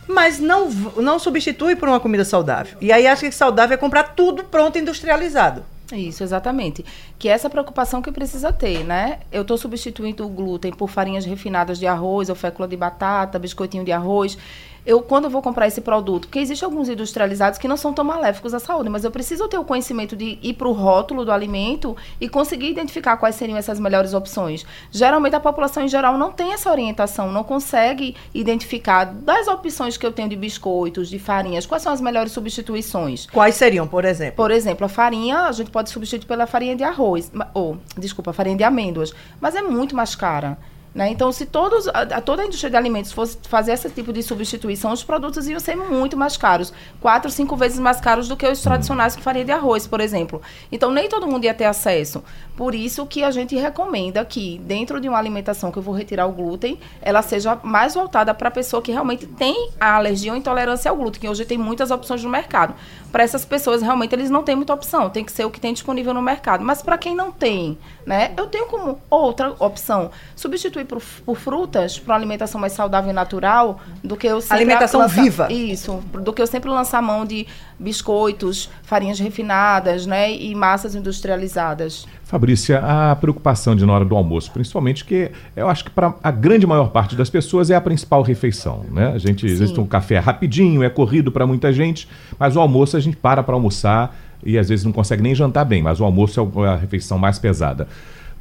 mas 0.08 0.40
não, 0.40 0.70
não 0.98 1.18
substitui 1.18 1.76
por 1.76 1.88
uma 1.88 2.00
comida 2.00 2.26
saudável. 2.26 2.78
E 2.82 2.92
aí 2.92 3.08
acha 3.08 3.28
que 3.28 3.36
saudável 3.36 3.76
é 3.76 3.78
comprar 3.78 4.04
tudo 4.16 4.44
pronto 4.44 4.78
industrializado. 4.78 5.64
Isso, 5.96 6.24
exatamente. 6.24 6.84
Que 7.20 7.30
é 7.30 7.32
essa 7.32 7.50
preocupação 7.50 8.02
que 8.02 8.12
precisa 8.12 8.52
ter, 8.52 8.84
né? 8.84 9.20
Eu 9.32 9.44
estou 9.44 9.58
substituindo 9.58 10.26
o 10.26 10.30
glúten 10.30 10.72
por 10.72 10.90
farinhas 10.90 11.26
refinadas 11.26 11.80
de 11.80 11.86
arroz, 11.86 12.30
ou 12.30 12.36
fécula 12.36 12.68
de 12.68 12.76
batata, 12.76 13.38
biscoitinho 13.38 13.86
de 13.86 13.92
arroz 13.92 14.38
eu 14.86 15.02
quando 15.02 15.26
eu 15.26 15.30
vou 15.30 15.42
comprar 15.42 15.68
esse 15.68 15.82
produto, 15.82 16.28
porque 16.28 16.40
existem 16.40 16.66
alguns 16.66 16.90
industrializados 16.90 17.58
que 17.58 17.68
não 17.68 17.78
são 17.78 17.94
tão 17.94 18.04
maléficos 18.04 18.54
à 18.54 18.60
saúde, 18.60 18.90
mas 18.90 19.04
eu 19.04 19.12
preciso 19.12 19.48
ter 19.48 19.58
o 19.58 19.64
conhecimento 19.64 20.16
de 20.16 20.38
ir 20.42 20.54
para 20.54 20.68
o 20.68 20.74
rótulo 20.74 21.24
do 21.24 21.32
alimento 21.32 21.96
e 22.20 22.28
conseguir 22.28 22.70
identificar 22.70 23.18
quais 23.18 23.36
seriam 23.36 23.58
essas 23.58 23.80
melhores 23.80 24.14
opções. 24.14 24.66
Geralmente 24.92 25.36
a 25.36 25.40
população 25.40 25.84
em 25.84 25.88
geral 25.88 26.18
não 26.18 26.32
tem 26.32 26.54
essa 26.54 26.70
orientação, 26.70 27.32
não 27.32 27.44
consegue 27.44 28.16
identificar 28.34 29.06
das 29.06 29.48
opções 29.48 29.98
que 29.98 30.06
eu 30.06 30.12
tenho 30.12 30.30
de 30.30 30.36
biscoitos, 30.36 31.10
de 31.10 31.20
farinhas, 31.20 31.66
quais 31.66 31.84
são 31.84 31.94
as 31.94 32.02
melhores 32.02 32.32
substituições. 32.32 33.28
Quais 33.28 33.56
seriam, 33.56 33.88
por 33.88 34.06
exemplo? 34.06 34.36
Por 34.36 34.52
exemplo, 34.52 34.86
a 34.86 34.90
farinha, 34.90 35.42
a 35.42 35.52
gente 35.52 35.72
pode 35.72 35.90
substituir 35.90 36.28
pela 36.28 36.46
farinha 36.46 36.76
de 36.76 36.84
arroz, 36.84 37.32
ou, 37.54 37.78
desculpa, 37.98 38.34
farinha 38.34 38.58
de 38.58 38.64
amêndoas, 38.64 39.14
mas 39.40 39.56
é 39.56 39.62
muito 39.62 39.96
mais 39.96 40.16
cara. 40.16 40.58
Né? 40.94 41.10
Então, 41.10 41.32
se 41.32 41.46
todos, 41.46 41.88
a, 41.88 42.02
a, 42.02 42.22
toda 42.22 42.44
a 42.44 42.46
indústria 42.46 42.70
de 42.70 42.78
alimentos 42.78 43.12
fosse 43.12 43.38
fazer 43.50 43.72
esse 43.72 43.90
tipo 43.90 44.14
de 44.14 44.22
substituição, 44.22 44.92
os 44.92 45.04
produtos 45.04 45.48
iam 45.48 45.60
ser 45.60 45.76
muito 45.76 46.16
mais 46.16 46.38
caros. 46.38 46.72
Quatro, 47.02 47.32
cinco 47.32 47.56
vezes 47.56 47.80
mais 47.80 48.00
caros 48.00 48.28
do 48.28 48.38
que 48.38 48.48
os 48.48 48.62
tradicionais 48.62 49.16
que 49.16 49.22
faria 49.22 49.44
de 49.44 49.52
arroz, 49.52 49.88
por 49.88 50.00
exemplo. 50.00 50.42
Então, 50.72 50.92
nem 50.92 51.10
todo 51.10 51.26
mundo 51.26 51.46
ia 51.46 51.54
ter 51.54 51.66
acesso. 51.66 52.24
Por 52.56 52.76
isso 52.76 53.08
que 53.08 53.24
a 53.24 53.32
gente 53.32 53.56
recomenda 53.56 54.24
que, 54.24 54.60
dentro 54.60 55.02
de 55.02 55.10
uma 55.10 55.18
alimentação 55.18 55.72
que 55.72 55.80
eu 55.80 55.82
vou 55.82 55.96
retirar 55.96 56.28
o 56.28 56.32
glúten, 56.32 56.80
ela 57.02 57.24
seja 57.24 57.58
mais 57.64 57.96
voltada 57.96 58.32
para 58.34 58.50
a 58.50 58.52
pessoa 58.52 58.82
que 58.82 58.92
realmente 58.92 59.26
tem 59.26 59.72
a 59.80 59.96
alergia 59.96 60.32
ou 60.32 60.38
intolerância 60.38 60.92
ao 60.92 60.98
glúten, 60.98 61.22
que 61.22 61.30
hoje 61.30 61.44
tem 61.46 61.58
muitas 61.58 61.90
opções 61.90 62.24
no 62.24 62.30
mercado. 62.30 62.76
Para 63.12 63.24
essas 63.24 63.44
pessoas, 63.44 63.82
realmente, 63.82 64.14
eles 64.14 64.30
não 64.30 64.44
têm 64.44 64.56
muita 64.56 64.74
opção. 64.74 65.10
Tem 65.10 65.24
que 65.24 65.32
ser 65.32 65.46
o 65.46 65.50
que 65.50 65.60
tem 65.60 65.74
disponível 65.74 66.14
no 66.14 66.22
mercado. 66.22 66.64
Mas 66.64 66.84
para 66.84 66.98
quem 66.98 67.16
não 67.16 67.32
tem, 67.32 67.78
né? 68.06 68.34
Eu 68.38 68.48
tenho 68.48 68.68
como 68.68 69.00
outra 69.10 69.56
opção 69.60 70.12
substituir 70.36 70.83
por, 70.86 71.02
por 71.26 71.38
frutas 71.38 72.00
para 72.00 72.14
uma 72.14 72.18
alimentação 72.18 72.60
mais 72.60 72.74
saudável 72.74 73.12
e 73.12 73.14
natural 73.14 73.80
do 74.04 74.16
que 74.16 74.28
eu 74.28 74.42
sempre 74.42 74.58
alimentação 74.58 75.02
lança, 75.02 75.22
viva. 75.22 75.52
Isso 75.52 76.04
do 76.22 76.34
que 76.34 76.42
eu 76.42 76.48
sempre 76.48 76.70
lançar 76.70 77.02
mão 77.02 77.26
de 77.26 77.48
biscoitos 77.80 78.70
farinhas 78.84 79.20
refinadas 79.20 80.06
né 80.06 80.34
e 80.34 80.54
massas 80.56 80.96
industrializadas. 80.96 82.08
Fabrícia 82.24 82.80
a 82.80 83.16
preocupação 83.16 83.76
de 83.76 83.86
na 83.86 83.94
hora 83.94 84.06
do 84.06 84.16
almoço 84.16 84.52
principalmente 84.52 85.06
que 85.06 85.32
eu 85.56 85.68
acho 85.68 85.86
que 85.86 85.90
para 85.90 86.14
a 86.24 86.32
grande 86.32 86.66
maior 86.66 86.90
parte 86.90 87.16
das 87.16 87.30
pessoas 87.30 87.70
é 87.70 87.76
a 87.76 87.82
principal 87.82 88.22
refeição 88.22 88.86
né? 88.92 89.12
A 89.14 89.18
gente 89.18 89.48
Sim. 89.48 89.54
às 89.54 89.60
vezes 89.60 89.78
um 89.78 89.86
café 89.86 90.20
rapidinho 90.20 90.84
é 90.84 90.90
corrido 90.90 91.32
para 91.32 91.46
muita 91.46 91.72
gente 91.72 92.08
mas 92.40 92.56
o 92.56 92.60
almoço 92.60 92.96
a 92.96 93.00
gente 93.00 93.18
para 93.18 93.44
para 93.44 93.54
almoçar 93.54 94.16
e 94.46 94.58
às 94.58 94.70
vezes 94.70 94.86
não 94.86 94.92
consegue 94.92 95.22
nem 95.22 95.34
jantar 95.36 95.66
bem 95.66 95.82
mas 95.82 96.00
o 96.00 96.04
almoço 96.04 96.40
é, 96.40 96.62
é 96.62 96.68
a 96.70 96.76
refeição 96.76 97.18
mais 97.18 97.40
pesada 97.40 97.88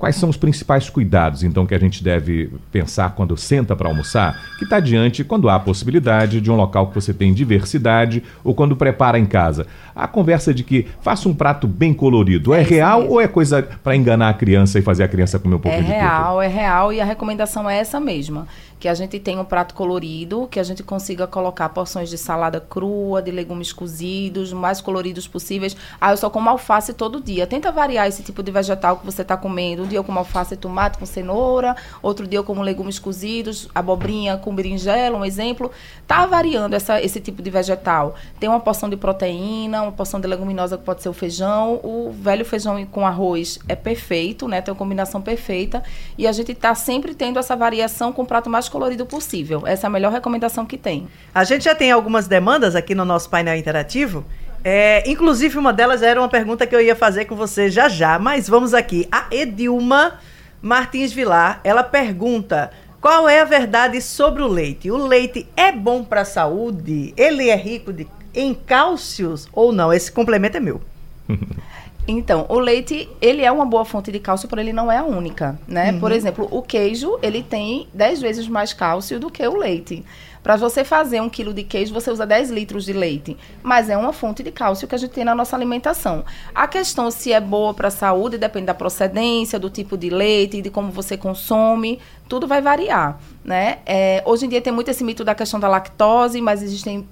Quais 0.02 0.16
são 0.16 0.28
os 0.28 0.36
principais 0.36 0.90
cuidados, 0.90 1.44
então, 1.44 1.64
que 1.64 1.72
a 1.72 1.78
gente 1.78 2.02
deve 2.02 2.50
pensar 2.72 3.10
quando 3.10 3.36
senta 3.36 3.76
para 3.76 3.88
almoçar? 3.88 4.36
Que 4.58 4.64
está 4.64 4.80
diante 4.80 5.22
quando 5.22 5.48
há 5.48 5.54
a 5.54 5.60
possibilidade 5.60 6.40
de 6.40 6.50
um 6.50 6.56
local 6.56 6.88
que 6.88 6.94
você 6.96 7.14
tem 7.14 7.32
diversidade 7.32 8.20
ou 8.42 8.52
quando 8.52 8.74
prepara 8.74 9.16
em 9.16 9.24
casa. 9.24 9.64
A 9.94 10.08
conversa 10.08 10.52
de 10.52 10.64
que 10.64 10.88
faça 11.02 11.28
um 11.28 11.34
prato 11.34 11.68
bem 11.68 11.94
colorido, 11.94 12.52
é, 12.52 12.62
é 12.62 12.64
real 12.64 13.06
ou 13.06 13.20
é 13.20 13.28
coisa 13.28 13.62
para 13.62 13.94
enganar 13.94 14.30
a 14.30 14.34
criança 14.34 14.76
e 14.76 14.82
fazer 14.82 15.04
a 15.04 15.08
criança 15.08 15.38
comer 15.38 15.54
um 15.54 15.60
pouco 15.60 15.78
é 15.78 15.80
de 15.80 15.86
tudo? 15.86 15.94
É 15.94 16.00
real, 16.00 16.42
é 16.42 16.48
real 16.48 16.92
e 16.92 17.00
a 17.00 17.04
recomendação 17.04 17.70
é 17.70 17.78
essa 17.78 18.00
mesma 18.00 18.48
que 18.82 18.88
a 18.88 18.94
gente 18.94 19.20
tenha 19.20 19.40
um 19.40 19.44
prato 19.44 19.76
colorido, 19.76 20.48
que 20.50 20.58
a 20.58 20.62
gente 20.64 20.82
consiga 20.82 21.24
colocar 21.24 21.68
porções 21.68 22.10
de 22.10 22.18
salada 22.18 22.58
crua, 22.58 23.22
de 23.22 23.30
legumes 23.30 23.72
cozidos, 23.72 24.52
mais 24.52 24.80
coloridos 24.80 25.28
possíveis. 25.28 25.76
Ah, 26.00 26.10
eu 26.10 26.16
só 26.16 26.28
como 26.28 26.50
alface 26.50 26.92
todo 26.92 27.20
dia. 27.20 27.46
Tenta 27.46 27.70
variar 27.70 28.08
esse 28.08 28.24
tipo 28.24 28.42
de 28.42 28.50
vegetal 28.50 28.96
que 28.96 29.06
você 29.06 29.22
está 29.22 29.36
comendo. 29.36 29.84
Um 29.84 29.86
dia 29.86 30.00
eu 30.00 30.02
como 30.02 30.18
alface 30.18 30.54
e 30.54 30.56
tomate 30.56 30.98
com 30.98 31.06
cenoura, 31.06 31.76
outro 32.02 32.26
dia 32.26 32.40
eu 32.40 32.42
como 32.42 32.60
legumes 32.60 32.98
cozidos, 32.98 33.68
abobrinha 33.72 34.36
com 34.36 34.52
berinjela, 34.52 35.16
um 35.16 35.24
exemplo. 35.24 35.70
Tá 36.04 36.26
variando 36.26 36.74
essa, 36.74 37.00
esse 37.00 37.20
tipo 37.20 37.40
de 37.40 37.50
vegetal. 37.50 38.16
Tem 38.40 38.48
uma 38.48 38.58
porção 38.58 38.90
de 38.90 38.96
proteína, 38.96 39.82
uma 39.82 39.92
porção 39.92 40.18
de 40.18 40.26
leguminosa 40.26 40.76
que 40.76 40.82
pode 40.82 41.04
ser 41.04 41.08
o 41.08 41.12
feijão. 41.12 41.78
O 41.84 42.10
velho 42.10 42.44
feijão 42.44 42.84
com 42.86 43.06
arroz 43.06 43.60
é 43.68 43.76
perfeito, 43.76 44.48
né? 44.48 44.60
Tem 44.60 44.72
uma 44.72 44.78
combinação 44.78 45.22
perfeita. 45.22 45.84
E 46.18 46.26
a 46.26 46.32
gente 46.32 46.50
está 46.50 46.74
sempre 46.74 47.14
tendo 47.14 47.38
essa 47.38 47.54
variação 47.54 48.12
com 48.12 48.22
o 48.22 48.26
prato 48.26 48.50
mais 48.50 48.71
colorido 48.72 49.04
possível. 49.04 49.64
Essa 49.66 49.86
é 49.86 49.88
a 49.88 49.90
melhor 49.90 50.10
recomendação 50.10 50.64
que 50.64 50.78
tem. 50.78 51.06
A 51.34 51.44
gente 51.44 51.64
já 51.64 51.74
tem 51.74 51.92
algumas 51.92 52.26
demandas 52.26 52.74
aqui 52.74 52.94
no 52.94 53.04
nosso 53.04 53.28
painel 53.28 53.54
interativo. 53.54 54.24
É, 54.64 55.08
inclusive, 55.08 55.58
uma 55.58 55.72
delas 55.72 56.02
era 56.02 56.18
uma 56.18 56.28
pergunta 56.28 56.66
que 56.66 56.74
eu 56.74 56.80
ia 56.80 56.96
fazer 56.96 57.26
com 57.26 57.36
você 57.36 57.68
já 57.68 57.88
já, 57.88 58.18
mas 58.18 58.48
vamos 58.48 58.72
aqui. 58.72 59.06
A 59.12 59.26
Edilma 59.30 60.18
Martins 60.62 61.12
Vilar, 61.12 61.60
ela 61.62 61.82
pergunta: 61.82 62.70
qual 63.00 63.28
é 63.28 63.40
a 63.40 63.44
verdade 63.44 64.00
sobre 64.00 64.42
o 64.42 64.48
leite? 64.48 64.90
O 64.90 64.96
leite 64.96 65.46
é 65.54 65.70
bom 65.70 66.02
para 66.02 66.22
a 66.22 66.24
saúde? 66.24 67.12
Ele 67.16 67.50
é 67.50 67.56
rico 67.56 67.92
de, 67.92 68.06
em 68.34 68.54
cálcios 68.54 69.48
ou 69.52 69.72
não? 69.72 69.92
Esse 69.92 70.10
complemento 70.10 70.56
é 70.56 70.60
meu. 70.60 70.80
Então, 72.06 72.46
o 72.48 72.58
leite, 72.58 73.08
ele 73.20 73.42
é 73.42 73.52
uma 73.52 73.64
boa 73.64 73.84
fonte 73.84 74.10
de 74.10 74.18
cálcio, 74.18 74.48
porém 74.48 74.66
ele 74.66 74.72
não 74.72 74.90
é 74.90 74.98
a 74.98 75.04
única, 75.04 75.58
né? 75.68 75.92
Uhum. 75.92 76.00
Por 76.00 76.10
exemplo, 76.10 76.48
o 76.50 76.60
queijo, 76.60 77.18
ele 77.22 77.42
tem 77.42 77.86
10 77.94 78.20
vezes 78.20 78.48
mais 78.48 78.72
cálcio 78.72 79.20
do 79.20 79.30
que 79.30 79.46
o 79.46 79.56
leite. 79.56 80.04
Para 80.42 80.56
você 80.56 80.82
fazer 80.82 81.20
um 81.20 81.28
quilo 81.28 81.54
de 81.54 81.62
queijo, 81.62 81.94
você 81.94 82.10
usa 82.10 82.26
10 82.26 82.50
litros 82.50 82.84
de 82.84 82.92
leite. 82.92 83.36
Mas 83.62 83.88
é 83.88 83.96
uma 83.96 84.12
fonte 84.12 84.42
de 84.42 84.50
cálcio 84.50 84.88
que 84.88 84.94
a 84.94 84.98
gente 84.98 85.12
tem 85.12 85.24
na 85.24 85.36
nossa 85.36 85.54
alimentação. 85.54 86.24
A 86.52 86.66
questão 86.66 87.12
se 87.12 87.32
é 87.32 87.40
boa 87.40 87.72
para 87.72 87.86
a 87.88 87.92
saúde 87.92 88.36
depende 88.36 88.66
da 88.66 88.74
procedência, 88.74 89.56
do 89.56 89.70
tipo 89.70 89.96
de 89.96 90.10
leite, 90.10 90.60
de 90.60 90.68
como 90.68 90.90
você 90.90 91.16
consome. 91.16 92.00
Tudo 92.28 92.48
vai 92.48 92.60
variar, 92.60 93.20
né? 93.44 93.78
É, 93.86 94.20
hoje 94.26 94.46
em 94.46 94.48
dia 94.48 94.60
tem 94.60 94.72
muito 94.72 94.90
esse 94.90 95.04
mito 95.04 95.22
da 95.22 95.34
questão 95.34 95.60
da 95.60 95.68
lactose, 95.68 96.40
mas 96.40 96.60
existem 96.60 97.06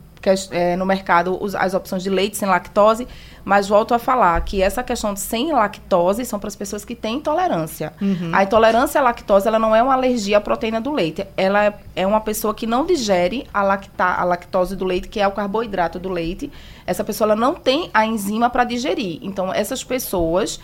é, 0.50 0.76
no 0.76 0.85
mercado 0.85 1.40
as 1.56 1.73
opções 1.73 2.02
de 2.02 2.11
leite 2.11 2.37
sem 2.37 2.49
lactose, 2.49 3.09
mas 3.44 3.68
volto 3.68 3.94
a 3.94 3.99
falar 3.99 4.40
que 4.42 4.62
essa 4.62 4.82
questão 4.82 5.14
de 5.14 5.20
sem 5.20 5.52
lactose 5.52 6.25
são 6.25 6.38
para 6.38 6.49
as 6.49 6.56
pessoas 6.56 6.85
que 6.85 6.94
têm 6.94 7.16
intolerância. 7.16 7.92
Uhum. 8.00 8.30
A 8.32 8.42
intolerância 8.42 9.00
à 9.00 9.04
lactose 9.04 9.47
ela 9.49 9.59
não 9.59 9.75
é 9.75 9.82
uma 9.82 9.94
alergia 9.94 10.38
à 10.38 10.40
proteína 10.40 10.80
do 10.80 10.92
leite, 10.92 11.26
ela 11.37 11.75
é 11.94 12.06
uma 12.06 12.20
pessoa 12.20 12.54
que 12.54 12.66
não 12.66 12.85
digere 12.85 13.47
a, 13.52 13.62
lacta, 13.62 14.04
a 14.04 14.25
lactose 14.25 14.76
do 14.76 14.85
leite, 14.85 15.09
que 15.09 15.20
é 15.20 15.26
o 15.26 15.32
carboidrato 15.32 15.99
do 15.99 16.09
leite. 16.09 16.50
Essa 16.87 17.04
pessoa 17.04 17.26
ela 17.26 17.37
não 17.37 17.54
tem 17.54 17.90
a 17.92 18.04
enzima 18.06 18.50
para 18.50 18.64
digerir. 18.64 19.18
Então, 19.23 19.52
essas 19.52 19.85
pessoas, 19.85 20.61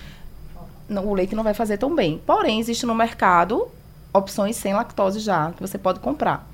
o 0.89 1.15
leite 1.15 1.35
não 1.35 1.45
vai 1.45 1.55
fazer 1.55 1.79
tão 1.79 1.95
bem. 1.95 2.21
Porém, 2.27 2.59
existe 2.59 2.87
no 2.87 2.95
mercado 2.95 3.69
opções 4.13 4.57
sem 4.57 4.75
lactose 4.75 5.21
já, 5.21 5.53
que 5.53 5.61
você 5.61 5.79
pode 5.79 6.01
comprar. 6.01 6.49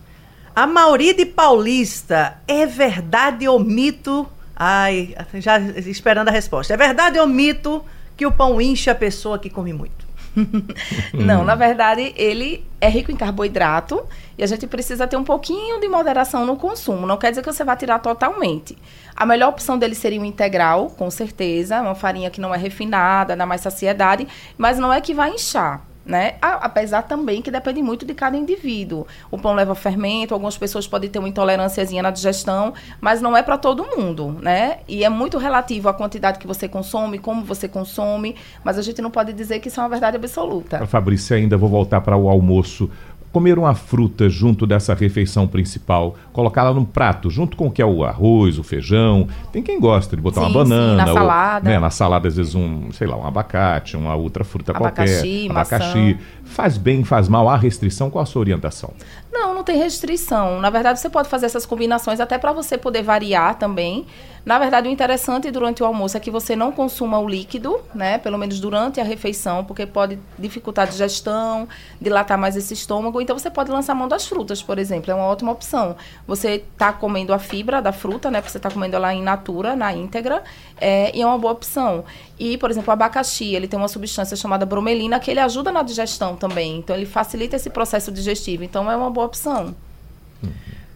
A 0.55 0.67
Mauride 0.67 1.25
Paulista, 1.25 2.37
é 2.47 2.67
verdade 2.67 3.49
ou 3.49 3.59
mito? 3.59 4.29
Ai, 4.57 5.15
já 5.35 5.59
esperando 5.59 6.29
a 6.29 6.33
resposta. 6.33 6.75
É 6.75 6.77
verdade 6.77 7.19
ou 7.19 7.27
mito 7.27 7.85
que 8.17 8.27
o 8.27 8.33
pão 8.33 8.61
incha 8.61 8.93
a 8.93 8.95
pessoa 8.95 9.39
que 9.39 9.51
come 9.51 9.73
muito? 9.73 10.13
Não, 11.13 11.45
na 11.45 11.55
verdade, 11.55 12.13
ele 12.17 12.65
é 12.81 12.89
rico 12.89 13.13
em 13.13 13.17
carboidrato 13.17 14.05
e 14.37 14.43
a 14.43 14.47
gente 14.47 14.67
precisa 14.67 15.07
ter 15.07 15.17
um 15.17 15.25
pouquinho 15.25 15.81
de 15.81 15.89
moderação 15.89 16.47
no 16.47 16.57
consumo. 16.57 17.07
Não 17.07 17.17
quer 17.17 17.31
dizer 17.31 17.43
que 17.43 17.53
você 17.53 17.65
vai 17.65 17.77
tirar 17.77 17.99
totalmente. 17.99 18.77
A 19.15 19.27
melhor 19.27 19.51
opção 19.51 19.79
dele 19.79 19.95
seria 19.95 20.21
o 20.21 20.25
integral, 20.25 20.89
com 20.91 21.11
certeza, 21.11 21.81
uma 21.81 21.95
farinha 21.95 22.31
que 22.31 22.41
não 22.41 22.55
é 22.55 22.59
refinada, 22.59 23.37
dá 23.37 23.45
mais 23.45 23.61
saciedade, 23.61 24.27
mas 24.57 24.79
não 24.79 24.93
é 24.93 25.01
que 25.01 25.13
vai 25.13 25.31
inchar 25.31 25.92
né? 26.05 26.35
Apesar 26.41 27.03
também 27.03 27.41
que 27.41 27.51
depende 27.51 27.83
muito 27.83 28.05
de 28.05 28.15
cada 28.15 28.37
indivíduo. 28.37 29.07
O 29.31 29.39
pão 29.39 29.55
leva 29.55 29.75
fermento, 29.75 30.35
algumas 30.35 30.57
pessoas 30.59 30.87
podem 30.87 31.09
ter 31.09 31.19
uma 31.19 31.29
intolerânciazinha 31.29 32.03
na 32.03 32.11
digestão, 32.11 32.75
mas 33.01 33.21
não 33.21 33.37
é 33.37 33.43
para 33.43 33.57
todo 33.57 33.85
mundo, 33.97 34.37
né? 34.41 34.79
E 34.89 35.05
é 35.05 35.09
muito 35.09 35.39
relativo 35.39 35.89
à 35.89 35.95
quantidade 35.95 36.39
que 36.39 36.47
você 36.47 36.69
consome, 36.69 37.19
como 37.19 37.45
você 37.45 37.69
consome, 37.69 38.37
mas 38.65 38.79
a 38.79 38.83
gente 38.83 39.01
não 39.01 39.11
pode 39.11 39.33
dizer 39.33 39.61
que 39.61 39.69
isso 39.69 39.81
é 39.81 39.83
uma 39.83 39.89
verdade 39.89 40.17
absoluta. 40.17 40.87
Fabrício, 40.87 41.37
ainda 41.37 41.57
vou 41.57 41.69
voltar 41.69 42.01
para 42.01 42.17
o 42.17 42.29
almoço 42.29 42.91
comer 43.33 43.59
uma 43.59 43.75
fruta 43.75 44.29
junto 44.29 44.67
dessa 44.67 44.95
refeição 44.95 45.49
principal, 45.49 46.15
colocá-la 46.33 46.75
num 46.75 46.85
prato, 46.85 47.31
junto 47.31 47.57
com 47.57 47.69
o 47.69 47.71
que 47.71 47.81
é 47.81 47.87
o 47.87 48.05
arroz, 48.05 48.59
o 48.59 48.63
feijão. 48.63 49.27
Tem 49.51 49.63
quem 49.63 49.81
gosta 49.81 50.15
de 50.15 50.23
botar 50.23 50.43
sim, 50.43 50.47
uma 50.49 50.53
banana. 50.53 51.03
Sim, 51.03 51.09
na 51.09 51.15
salada. 51.15 51.71
Né, 51.71 51.79
na 51.79 51.91
salada, 51.91 52.29
às 52.29 52.37
vezes, 52.37 52.55
um, 52.55 52.93
sei 52.93 53.07
lá, 53.07 53.17
um 53.17 53.27
abacate, 53.27 53.97
uma 53.97 54.15
outra 54.15 54.45
fruta 54.45 54.73
abacaxi, 54.73 55.49
qualquer. 55.49 55.51
Abacaxi. 55.51 56.15
Maçã. 56.15 56.19
Faz 56.45 56.77
bem, 56.77 57.03
faz 57.03 57.29
mal? 57.29 57.49
Há 57.49 57.57
restrição? 57.57 58.11
Qual 58.11 58.23
a 58.23 58.27
sua 58.27 58.41
orientação? 58.41 58.93
Não, 59.33 59.55
não 59.55 59.65
tem 59.65 59.79
restrição. 59.79 60.61
Na 60.61 60.69
verdade, 60.69 61.01
você 61.01 61.09
pode 61.09 61.27
fazer 61.27 61.47
essas 61.47 61.65
combinações 61.65 62.21
até 62.21 62.37
para 62.37 62.53
você 62.53 62.77
poder 62.77 63.03
variar 63.03 63.59
também. 63.59 64.07
Na 64.45 64.59
verdade, 64.59 64.89
o 64.89 64.91
interessante 64.91 65.51
durante 65.53 65.83
o 65.85 65.87
almoço 65.87 66.17
é 66.17 66.21
que 66.21 66.31
você 66.31 66.57
não 66.57 66.73
consuma 66.73 67.19
o 67.19 67.29
líquido, 67.29 67.81
né? 67.95 68.19
Pelo 68.19 68.37
menos 68.37 68.59
durante 68.59 69.01
a 69.01 69.05
refeição, 69.05 69.65
porque 69.65 69.87
pode 69.87 70.19
dificultar 70.37 70.87
a 70.87 70.91
digestão, 70.91 71.69
dilatar 72.01 72.37
mais 72.37 72.57
esse 72.57 72.75
estômago. 72.75 73.21
Então, 73.21 73.39
você 73.39 73.49
pode 73.49 73.71
lançar 73.71 73.95
mão 73.95 74.09
das 74.09 74.27
frutas, 74.27 74.61
por 74.61 74.79
exemplo. 74.79 75.13
É 75.13 75.15
uma 75.15 75.27
ótima 75.27 75.53
opção. 75.53 75.97
Você 76.27 76.65
está 76.73 76.93
comendo 76.93 77.33
a 77.33 77.39
fibra 77.39 77.81
da 77.81 77.93
fruta, 77.93 78.31
né? 78.33 78.41
Porque 78.41 78.51
você 78.51 78.59
está 78.59 78.71
comendo 78.71 78.97
ela 78.97 79.15
in 79.15 79.23
natura, 79.23 79.77
na 79.77 79.95
íntegra, 79.95 80.43
é, 80.81 81.17
e 81.17 81.23
é 81.23 81.27
uma 81.27 81.39
boa 81.39 81.53
opção. 81.53 82.05
E, 82.37 82.59
por 82.59 82.69
exemplo, 82.69 82.91
o 82.91 82.93
abacaxi, 82.93 83.55
ele 83.55 83.69
tem 83.69 83.79
uma 83.79 83.87
substância 83.87 84.37
chamada 84.37 84.67
bromelina 84.67 85.21
que 85.21 85.31
ele 85.31 85.39
ajuda 85.39 85.71
na 85.71 85.85
digestão 85.85 86.35
também. 86.35 86.79
Então, 86.79 86.97
ele 86.97 87.07
facilita 87.07 87.55
esse 87.55 87.71
processo 87.71 88.11
digestivo. 88.11 88.65
Então, 88.65 88.91
é 88.91 88.97
uma 88.97 89.09
boa 89.09 89.22
opção. 89.25 89.75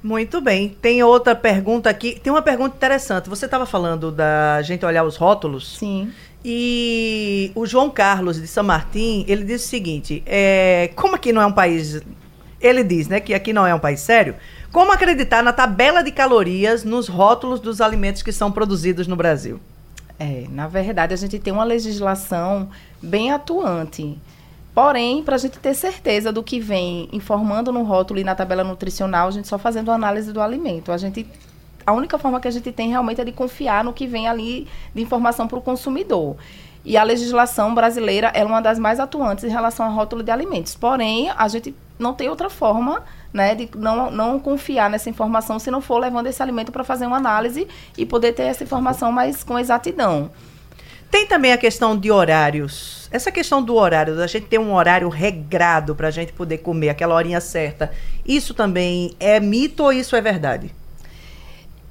Muito 0.03 0.41
bem. 0.41 0.69
Tem 0.81 1.03
outra 1.03 1.35
pergunta 1.35 1.91
aqui. 1.91 2.21
Tem 2.23 2.33
uma 2.33 2.43
pergunta 2.43 2.77
interessante. 2.77 3.29
Você 3.29 3.47
estava 3.47 3.67
falando 3.67 4.13
da 4.13 4.63
gente 4.63 4.87
olhar 4.87 5.03
os 5.03 5.17
rótulos. 5.17 5.77
Sim. 5.79 6.13
E 6.45 7.51
o 7.57 7.67
João 7.67 7.91
Carlos 7.91 8.41
de 8.41 8.47
São 8.47 8.63
Martim, 8.63 9.25
ele 9.27 9.43
disse 9.43 9.67
o 9.67 9.69
seguinte: 9.69 10.23
é, 10.25 10.91
como 10.95 11.17
aqui 11.17 11.33
não 11.33 11.43
é 11.43 11.47
um 11.47 11.53
país. 11.53 12.01
Ele 12.61 12.85
diz, 12.85 13.09
né, 13.09 13.21
que 13.21 13.35
aqui 13.35 13.53
não 13.53 13.67
é 13.67 13.75
um 13.75 13.79
país 13.79 14.01
sério. 14.01 14.37
Como 14.73 14.93
acreditar 14.93 15.43
na 15.43 15.53
tabela 15.53 16.03
de 16.03 16.13
calorias 16.13 16.85
nos 16.85 17.09
rótulos 17.09 17.61
dos 17.61 17.81
alimentos 17.81 18.23
que 18.23 18.33
são 18.33 18.53
produzidos 18.53 19.07
no 19.07 19.17
Brasil? 19.17 19.61
É, 20.19 20.45
na 20.51 20.67
verdade, 20.69 21.13
a 21.13 21.17
gente 21.17 21.39
tem 21.39 21.53
uma 21.53 21.65
legislação 21.65 22.71
bem 23.03 23.33
atuante. 23.33 24.17
Porém, 24.77 25.23
para 25.23 25.37
a 25.37 25.39
gente 25.39 25.59
ter 25.59 25.73
certeza 25.73 26.31
do 26.31 26.43
que 26.43 26.61
vem 26.61 27.09
informando 27.11 27.73
no 27.73 27.83
rótulo 27.83 28.21
e 28.21 28.25
na 28.25 28.35
tabela 28.35 28.63
nutricional, 28.63 29.29
a 29.29 29.31
gente 29.31 29.49
só 29.49 29.57
fazendo 29.57 29.91
análise 29.91 30.35
do 30.35 30.39
alimento. 30.43 30.93
A 30.93 30.99
gente 30.99 31.27
a 31.87 31.95
única 31.95 32.19
forma 32.19 32.39
que 32.39 32.47
a 32.47 32.51
gente 32.51 32.71
tem 32.71 32.91
realmente 32.91 33.23
é 33.23 33.25
de 33.25 33.33
confiar 33.33 33.83
no 33.83 33.95
que 33.95 34.07
vem 34.07 34.29
ali 34.29 34.69
de 34.95 35.01
informação 35.01 35.49
para 35.49 35.59
o 35.59 35.63
consumidor. 35.63 36.37
E 36.85 36.95
a 36.95 37.03
legislação 37.03 37.75
brasileira 37.75 38.31
é 38.35 38.45
uma 38.45 38.61
das 38.61 38.79
mais 38.79 39.01
atuantes 39.01 39.45
em 39.45 39.49
relação 39.49 39.87
ao 39.87 39.95
rótulo 39.95 40.23
de 40.23 40.31
alimentos. 40.31 40.75
Porém, 40.75 41.31
a 41.31 41.49
gente 41.49 41.75
não 41.99 42.13
tem 42.13 42.29
outra 42.29 42.51
forma 42.51 43.03
né, 43.33 43.55
de 43.55 43.71
não, 43.75 44.11
não 44.11 44.39
confiar 44.39 44.91
nessa 44.91 45.09
informação 45.09 45.59
se 45.59 45.71
não 45.71 45.81
for 45.81 45.97
levando 45.97 46.27
esse 46.27 46.43
alimento 46.43 46.71
para 46.71 46.85
fazer 46.85 47.07
uma 47.07 47.17
análise 47.17 47.67
e 47.97 48.05
poder 48.05 48.35
ter 48.35 48.43
essa 48.43 48.63
informação 48.63 49.11
mais 49.11 49.43
com 49.43 49.59
exatidão. 49.59 50.31
Tem 51.11 51.27
também 51.27 51.53
a 51.53 51.59
questão 51.59 51.97
de 51.97 52.11
horários. 52.11 53.09
Essa 53.11 53.31
questão 53.31 53.63
do 53.63 53.75
horário, 53.75 54.17
da 54.17 54.27
gente 54.27 54.47
ter 54.47 54.59
um 54.59 54.75
horário 54.75 55.09
regrado 55.09 55.95
para 55.95 56.09
a 56.09 56.11
gente 56.11 56.33
poder 56.33 56.59
comer 56.59 56.89
aquela 56.89 57.15
horinha 57.15 57.41
certa, 57.41 57.93
isso 58.27 58.53
também 58.53 59.15
é 59.19 59.39
mito 59.39 59.85
ou 59.85 59.93
isso 59.93 60.17
é 60.17 60.21
verdade? 60.21 60.75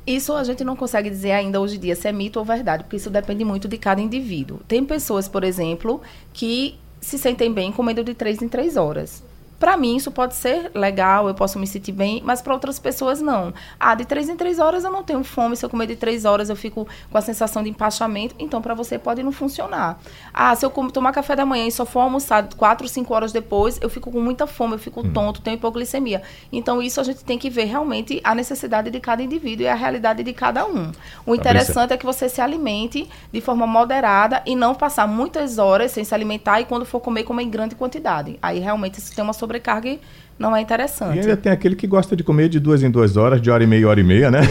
Isso 0.06 0.34
a 0.34 0.44
gente 0.44 0.64
não 0.64 0.76
consegue 0.76 1.10
dizer 1.10 1.32
ainda 1.32 1.60
hoje 1.60 1.78
em 1.78 1.80
dia 1.80 1.96
se 1.96 2.08
é 2.08 2.12
mito 2.12 2.38
ou 2.38 2.46
verdade, 2.46 2.84
porque 2.84 2.98
isso 2.98 3.10
depende 3.10 3.44
muito 3.44 3.68
de 3.68 3.78
cada 3.78 4.02
indivíduo. 4.02 4.60
Tem 4.68 4.86
pessoas, 4.86 5.28
por 5.28 5.44
exemplo, 5.44 6.02
que 6.32 6.78
se 7.02 7.18
sentem 7.18 7.52
bem 7.52 7.72
comendo 7.72 8.04
de 8.04 8.14
três 8.14 8.42
em 8.42 8.48
três 8.48 8.78
horas 8.78 9.24
Para 9.66 9.78
mim, 9.78 9.96
isso 9.96 10.12
pode 10.12 10.36
ser 10.36 10.70
legal, 10.76 11.28
eu 11.28 11.34
posso 11.34 11.58
me 11.58 11.66
sentir 11.66 11.92
bem, 11.92 12.22
mas 12.24 12.40
para 12.40 12.54
outras 12.54 12.78
pessoas, 12.78 13.20
não. 13.20 13.52
Ah, 13.80 13.96
de 13.96 14.06
três 14.06 14.30
em 14.30 14.36
três 14.36 14.60
horas 14.60 14.84
eu 14.84 14.92
não 14.92 15.02
tenho 15.02 15.24
fome, 15.24 15.58
se 15.58 15.66
eu 15.66 15.70
comer 15.72 15.88
de 15.88 15.96
três 15.96 16.24
horas 16.24 16.52
eu 16.52 16.56
fico 16.56 16.88
com 17.10 17.18
a 17.18 17.22
sensação 17.22 17.64
de 17.64 17.70
empachamento, 17.72 18.36
então 18.38 18.62
para 18.62 18.76
você 18.76 19.00
pode 19.00 19.24
não 19.24 19.32
funcionar. 19.32 20.00
Ah, 20.32 20.56
se 20.56 20.64
eu 20.64 20.70
tomar 20.70 21.12
café 21.14 21.36
da 21.36 21.48
manhã 21.48 21.66
e 21.66 21.72
só 21.72 21.84
for 21.84 22.02
almoçar 22.02 22.48
quatro, 22.56 22.88
cinco 22.88 23.12
horas 23.16 23.32
depois, 23.34 23.80
eu 23.82 23.90
fico 23.90 24.12
com 24.12 24.22
muita 24.22 24.46
fome, 24.46 24.74
eu 24.74 24.78
fico 24.78 25.00
hum. 25.00 25.12
tonto, 25.12 25.42
tenho 25.42 25.56
hipoglicemia. 25.56 26.22
Então, 26.52 26.80
isso 26.80 27.02
a 27.02 27.04
gente 27.04 27.26
tem 27.26 27.40
que 27.40 27.50
ver 27.50 27.64
realmente 27.64 28.22
a 28.24 28.36
necessidade 28.36 28.92
de 28.92 29.00
cada 29.00 29.24
indivíduo 29.24 29.66
e 29.66 29.68
a 29.68 29.74
realidade 29.74 30.22
de 30.22 30.32
cada 30.32 30.64
um. 30.68 30.92
O 31.26 31.34
interessante 31.34 31.92
é 31.92 31.98
que 31.98 32.06
você 32.06 32.30
se 32.30 32.40
alimente 32.40 33.10
de 33.32 33.42
forma 33.42 33.66
moderada 33.66 34.44
e 34.46 34.56
não 34.56 34.76
passar 34.76 35.08
muitas 35.08 35.58
horas 35.58 35.92
sem 35.92 36.04
se 36.04 36.14
alimentar 36.14 36.62
e 36.62 36.66
quando 36.66 36.86
for 36.86 37.00
comer, 37.00 37.24
comer 37.24 37.42
em 37.42 37.50
grande 37.50 37.74
quantidade. 37.74 38.38
Aí 38.44 38.60
realmente 38.60 39.00
isso 39.00 39.16
tem 39.16 39.24
uma 39.24 39.34
sobrecarga 39.56 39.98
não 40.38 40.54
é 40.54 40.60
interessante. 40.60 41.16
E 41.16 41.20
ainda 41.22 41.38
tem 41.38 41.50
aquele 41.50 41.76
que 41.76 41.88
gosta 41.88 42.14
de 42.14 42.24
comer 42.24 42.50
de 42.50 42.60
duas 42.60 42.84
em 42.84 42.92
duas 42.92 43.16
horas, 43.16 43.42
de 43.42 43.50
hora 43.50 43.64
e 43.64 43.68
meia, 43.68 43.88
hora 43.88 44.00
e 44.00 44.04
meia, 44.04 44.30
né? 44.30 44.42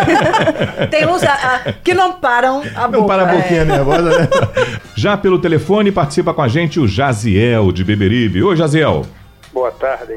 tem 0.90 1.06
uns 1.06 1.22
a, 1.22 1.32
a, 1.34 1.72
que 1.72 1.92
não 1.92 2.14
param 2.14 2.62
a 2.74 2.88
boca. 2.88 2.98
Não 2.98 3.06
para 3.06 3.22
a 3.22 3.26
boquinha 3.26 3.60
é. 3.60 3.64
nervosa, 3.66 4.18
né? 4.18 4.28
Já 4.96 5.14
pelo 5.16 5.38
telefone 5.38 5.92
participa 5.92 6.32
com 6.32 6.40
a 6.40 6.48
gente 6.48 6.80
o 6.80 6.88
Jaziel 6.88 7.70
de 7.70 7.84
Beberibe. 7.84 8.42
Oi, 8.42 8.56
Jaziel. 8.56 9.04
Boa 9.52 9.70
tarde. 9.72 10.16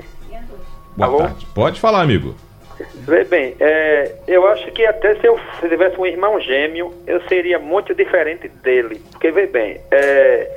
Boa 0.95 1.09
Alô? 1.09 1.17
tarde. 1.17 1.45
Pode 1.53 1.81
falar, 1.81 2.01
amigo. 2.01 2.33
Vê 3.05 3.23
bem, 3.25 3.55
é, 3.59 4.15
eu 4.27 4.47
acho 4.47 4.71
que 4.71 4.85
até 4.85 5.15
se 5.15 5.25
eu 5.25 5.37
tivesse 5.67 5.99
um 5.99 6.05
irmão 6.05 6.39
gêmeo, 6.39 6.93
eu 7.05 7.21
seria 7.27 7.59
muito 7.59 7.93
diferente 7.93 8.47
dele. 8.47 9.01
Porque, 9.11 9.31
vê 9.31 9.47
bem, 9.47 9.81
é, 9.91 10.49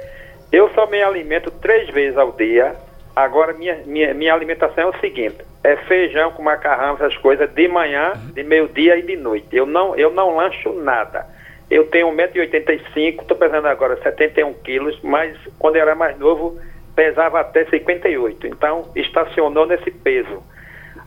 eu 0.53 0.69
só 0.75 0.87
me 0.87 1.01
alimento 1.03 1.51
três 1.51 1.89
vezes 1.91 2.19
ao 2.19 2.33
dia. 2.33 2.75
Agora, 3.15 3.53
minha, 3.53 3.77
minha, 3.87 4.15
minha 4.15 4.33
alimentação 4.33 4.85
é 4.85 4.87
o 4.87 5.01
seguinte: 5.01 5.39
é 5.65 5.77
feijão 5.77 6.33
com 6.33 6.43
macarrão, 6.43 6.95
essas 6.95 7.17
coisas, 7.17 7.51
de 7.51 7.69
manhã, 7.69 8.13
de 8.33 8.43
meio-dia 8.43 8.97
e 8.97 9.03
de 9.03 9.17
noite. 9.17 9.49
Eu 9.53 9.67
não, 9.67 9.97
eu 9.97 10.11
não 10.11 10.37
lancho 10.37 10.73
nada. 10.73 11.27
Eu 11.71 11.87
tenho 11.87 12.09
1,85m, 12.09 13.21
estou 13.21 13.37
pesando 13.37 13.69
agora 13.69 13.97
71 14.03 14.55
quilos, 14.55 14.99
mas 15.03 15.37
quando 15.59 15.77
eu 15.77 15.83
era 15.83 15.95
mais 15.95 16.19
novo, 16.19 16.59
pesava 16.97 17.41
até 17.41 17.65
58. 17.65 18.47
Então, 18.47 18.91
estacionou 18.97 19.67
nesse 19.67 19.91
peso. 19.91 20.43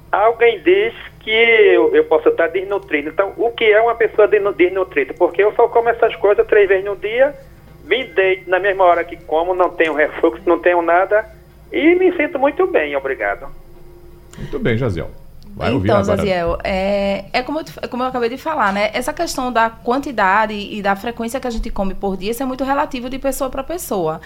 Alguém 0.10 0.62
diz 0.62 0.94
que 1.20 1.32
eu, 1.32 1.94
eu 1.96 2.06
posso 2.06 2.30
estar 2.30 2.48
desnutrido. 2.48 3.10
Então, 3.10 3.34
o 3.36 3.50
que 3.52 3.66
é 3.66 3.82
uma 3.82 3.96
pessoa 3.96 4.28
desnutrida? 4.28 5.14
Porque 5.16 5.44
eu 5.44 5.52
só 5.54 5.68
como 5.68 5.90
essas 5.90 6.16
coisas 6.16 6.46
três 6.48 6.70
vezes 6.70 6.86
no 6.86 6.96
dia 6.96 7.34
me 7.84 8.04
deito 8.06 8.50
na 8.50 8.60
mesma 8.60 8.86
hora 8.86 9.04
que 9.04 9.18
como, 9.26 9.54
não 9.54 9.70
tenho 9.70 9.94
refluxo, 9.94 10.42
não 10.46 10.60
tenho 10.60 10.82
nada 10.82 11.26
e 11.74 11.96
me 11.96 12.16
sinto 12.16 12.38
muito 12.38 12.68
bem, 12.68 12.96
obrigado. 12.96 13.48
Muito 14.38 14.60
bem, 14.60 14.78
Jaziel. 14.78 15.10
Vai 15.56 15.74
então, 15.74 16.04
Jaziel, 16.04 16.58
é, 16.64 17.26
é 17.32 17.42
como, 17.44 17.60
eu, 17.60 17.66
é 17.82 17.88
como 17.88 18.04
eu 18.04 18.08
acabei 18.08 18.30
de 18.30 18.38
falar, 18.38 18.74
né? 18.74 18.90
Essa 18.94 19.14
questão 19.14 19.52
da 19.52 19.70
quantidade 19.70 20.54
e 20.54 20.82
da 20.82 20.96
frequência 20.96 21.40
que 21.40 21.48
a 21.48 21.50
gente 21.50 21.70
come 21.70 21.94
por 21.94 22.18
dia, 22.18 22.32
isso 22.32 22.42
é 22.42 22.46
muito 22.46 22.64
relativo 22.64 23.10
de 23.10 23.20
pessoa 23.20 23.50
para 23.50 23.64
pessoa. 23.64 24.22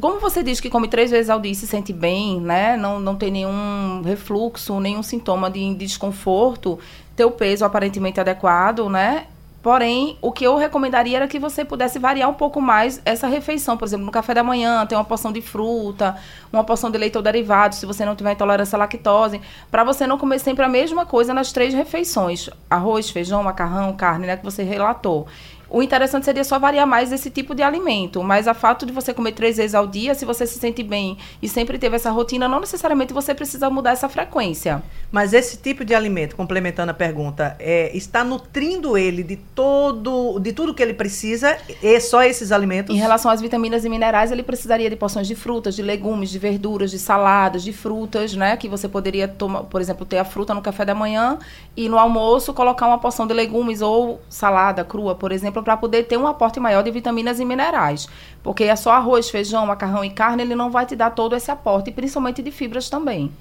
Como 0.00 0.18
você 0.18 0.42
diz 0.42 0.60
que 0.60 0.68
come 0.68 0.88
três 0.88 1.10
vezes 1.10 1.30
ao 1.30 1.40
dia 1.40 1.52
e 1.52 1.54
se 1.54 1.66
sente 1.66 1.92
bem, 1.92 2.40
né? 2.40 2.76
Não, 2.76 2.98
não 2.98 3.14
tem 3.14 3.30
nenhum 3.30 4.02
refluxo, 4.04 4.80
nenhum 4.80 5.02
sintoma 5.02 5.48
de 5.48 5.74
desconforto, 5.74 6.78
teu 7.14 7.30
peso 7.30 7.64
aparentemente 7.64 8.20
adequado, 8.20 8.88
né? 8.88 9.26
Porém, 9.68 10.16
o 10.22 10.32
que 10.32 10.46
eu 10.46 10.56
recomendaria 10.56 11.18
era 11.18 11.28
que 11.28 11.38
você 11.38 11.62
pudesse 11.62 11.98
variar 11.98 12.30
um 12.30 12.32
pouco 12.32 12.58
mais 12.58 13.02
essa 13.04 13.26
refeição. 13.26 13.76
Por 13.76 13.84
exemplo, 13.84 14.06
no 14.06 14.10
café 14.10 14.32
da 14.32 14.42
manhã, 14.42 14.86
tem 14.86 14.96
uma 14.96 15.04
porção 15.04 15.30
de 15.30 15.42
fruta, 15.42 16.16
uma 16.50 16.64
porção 16.64 16.90
de 16.90 16.96
leite 16.96 17.18
ou 17.18 17.22
derivados, 17.22 17.76
se 17.76 17.84
você 17.84 18.02
não 18.02 18.16
tiver 18.16 18.32
intolerância 18.32 18.76
à 18.76 18.78
lactose, 18.78 19.42
para 19.70 19.84
você 19.84 20.06
não 20.06 20.16
comer 20.16 20.38
sempre 20.38 20.64
a 20.64 20.68
mesma 20.70 21.04
coisa 21.04 21.34
nas 21.34 21.52
três 21.52 21.74
refeições: 21.74 22.48
arroz, 22.70 23.10
feijão, 23.10 23.42
macarrão, 23.42 23.92
carne, 23.92 24.26
né, 24.26 24.38
que 24.38 24.42
você 24.42 24.62
relatou. 24.62 25.26
O 25.70 25.82
interessante 25.82 26.24
seria 26.24 26.44
só 26.44 26.58
variar 26.58 26.86
mais 26.86 27.12
esse 27.12 27.30
tipo 27.30 27.54
de 27.54 27.62
alimento. 27.62 28.22
Mas 28.22 28.48
a 28.48 28.54
fato 28.54 28.86
de 28.86 28.92
você 28.92 29.12
comer 29.12 29.32
três 29.32 29.56
vezes 29.56 29.74
ao 29.74 29.86
dia, 29.86 30.14
se 30.14 30.24
você 30.24 30.46
se 30.46 30.58
sente 30.58 30.82
bem 30.82 31.18
e 31.42 31.48
sempre 31.48 31.78
teve 31.78 31.96
essa 31.96 32.10
rotina, 32.10 32.48
não 32.48 32.60
necessariamente 32.60 33.12
você 33.12 33.34
precisa 33.34 33.68
mudar 33.68 33.90
essa 33.90 34.08
frequência. 34.08 34.82
Mas 35.12 35.32
esse 35.32 35.58
tipo 35.58 35.84
de 35.84 35.94
alimento, 35.94 36.36
complementando 36.36 36.90
a 36.90 36.94
pergunta, 36.94 37.56
é, 37.58 37.94
está 37.96 38.24
nutrindo 38.24 38.96
ele 38.96 39.22
de 39.22 39.36
todo, 39.36 40.38
de 40.38 40.52
tudo 40.52 40.72
que 40.72 40.82
ele 40.82 40.94
precisa? 40.94 41.58
E 41.82 42.00
só 42.00 42.22
esses 42.22 42.50
alimentos? 42.50 42.94
Em 42.94 42.98
relação 42.98 43.30
às 43.30 43.40
vitaminas 43.40 43.84
e 43.84 43.88
minerais, 43.88 44.32
ele 44.32 44.42
precisaria 44.42 44.88
de 44.88 44.96
porções 44.96 45.26
de 45.26 45.34
frutas, 45.34 45.74
de 45.74 45.82
legumes, 45.82 46.30
de 46.30 46.38
verduras, 46.38 46.90
de 46.90 46.98
saladas, 46.98 47.62
de 47.62 47.72
frutas, 47.72 48.34
né? 48.34 48.56
Que 48.56 48.68
você 48.68 48.88
poderia 48.88 49.28
tomar, 49.28 49.64
por 49.64 49.80
exemplo, 49.80 50.06
ter 50.06 50.18
a 50.18 50.24
fruta 50.24 50.54
no 50.54 50.62
café 50.62 50.84
da 50.84 50.94
manhã 50.94 51.38
e 51.76 51.88
no 51.88 51.98
almoço 51.98 52.54
colocar 52.54 52.86
uma 52.86 52.98
porção 52.98 53.26
de 53.26 53.34
legumes 53.34 53.82
ou 53.82 54.20
salada 54.28 54.82
crua, 54.84 55.14
por 55.14 55.30
exemplo 55.30 55.57
exemplo, 55.57 55.57
para 55.62 55.76
poder 55.76 56.04
ter 56.04 56.16
um 56.16 56.26
aporte 56.26 56.60
maior 56.60 56.82
de 56.82 56.90
vitaminas 56.90 57.40
e 57.40 57.44
minerais. 57.44 58.08
Porque 58.42 58.64
é 58.64 58.76
só 58.76 58.92
arroz, 58.92 59.30
feijão, 59.30 59.66
macarrão 59.66 60.04
e 60.04 60.10
carne, 60.10 60.42
ele 60.42 60.54
não 60.54 60.70
vai 60.70 60.86
te 60.86 60.96
dar 60.96 61.10
todo 61.10 61.34
esse 61.34 61.50
aporte, 61.50 61.90
principalmente 61.90 62.42
de 62.42 62.50
fibras 62.50 62.88
também. 62.88 63.32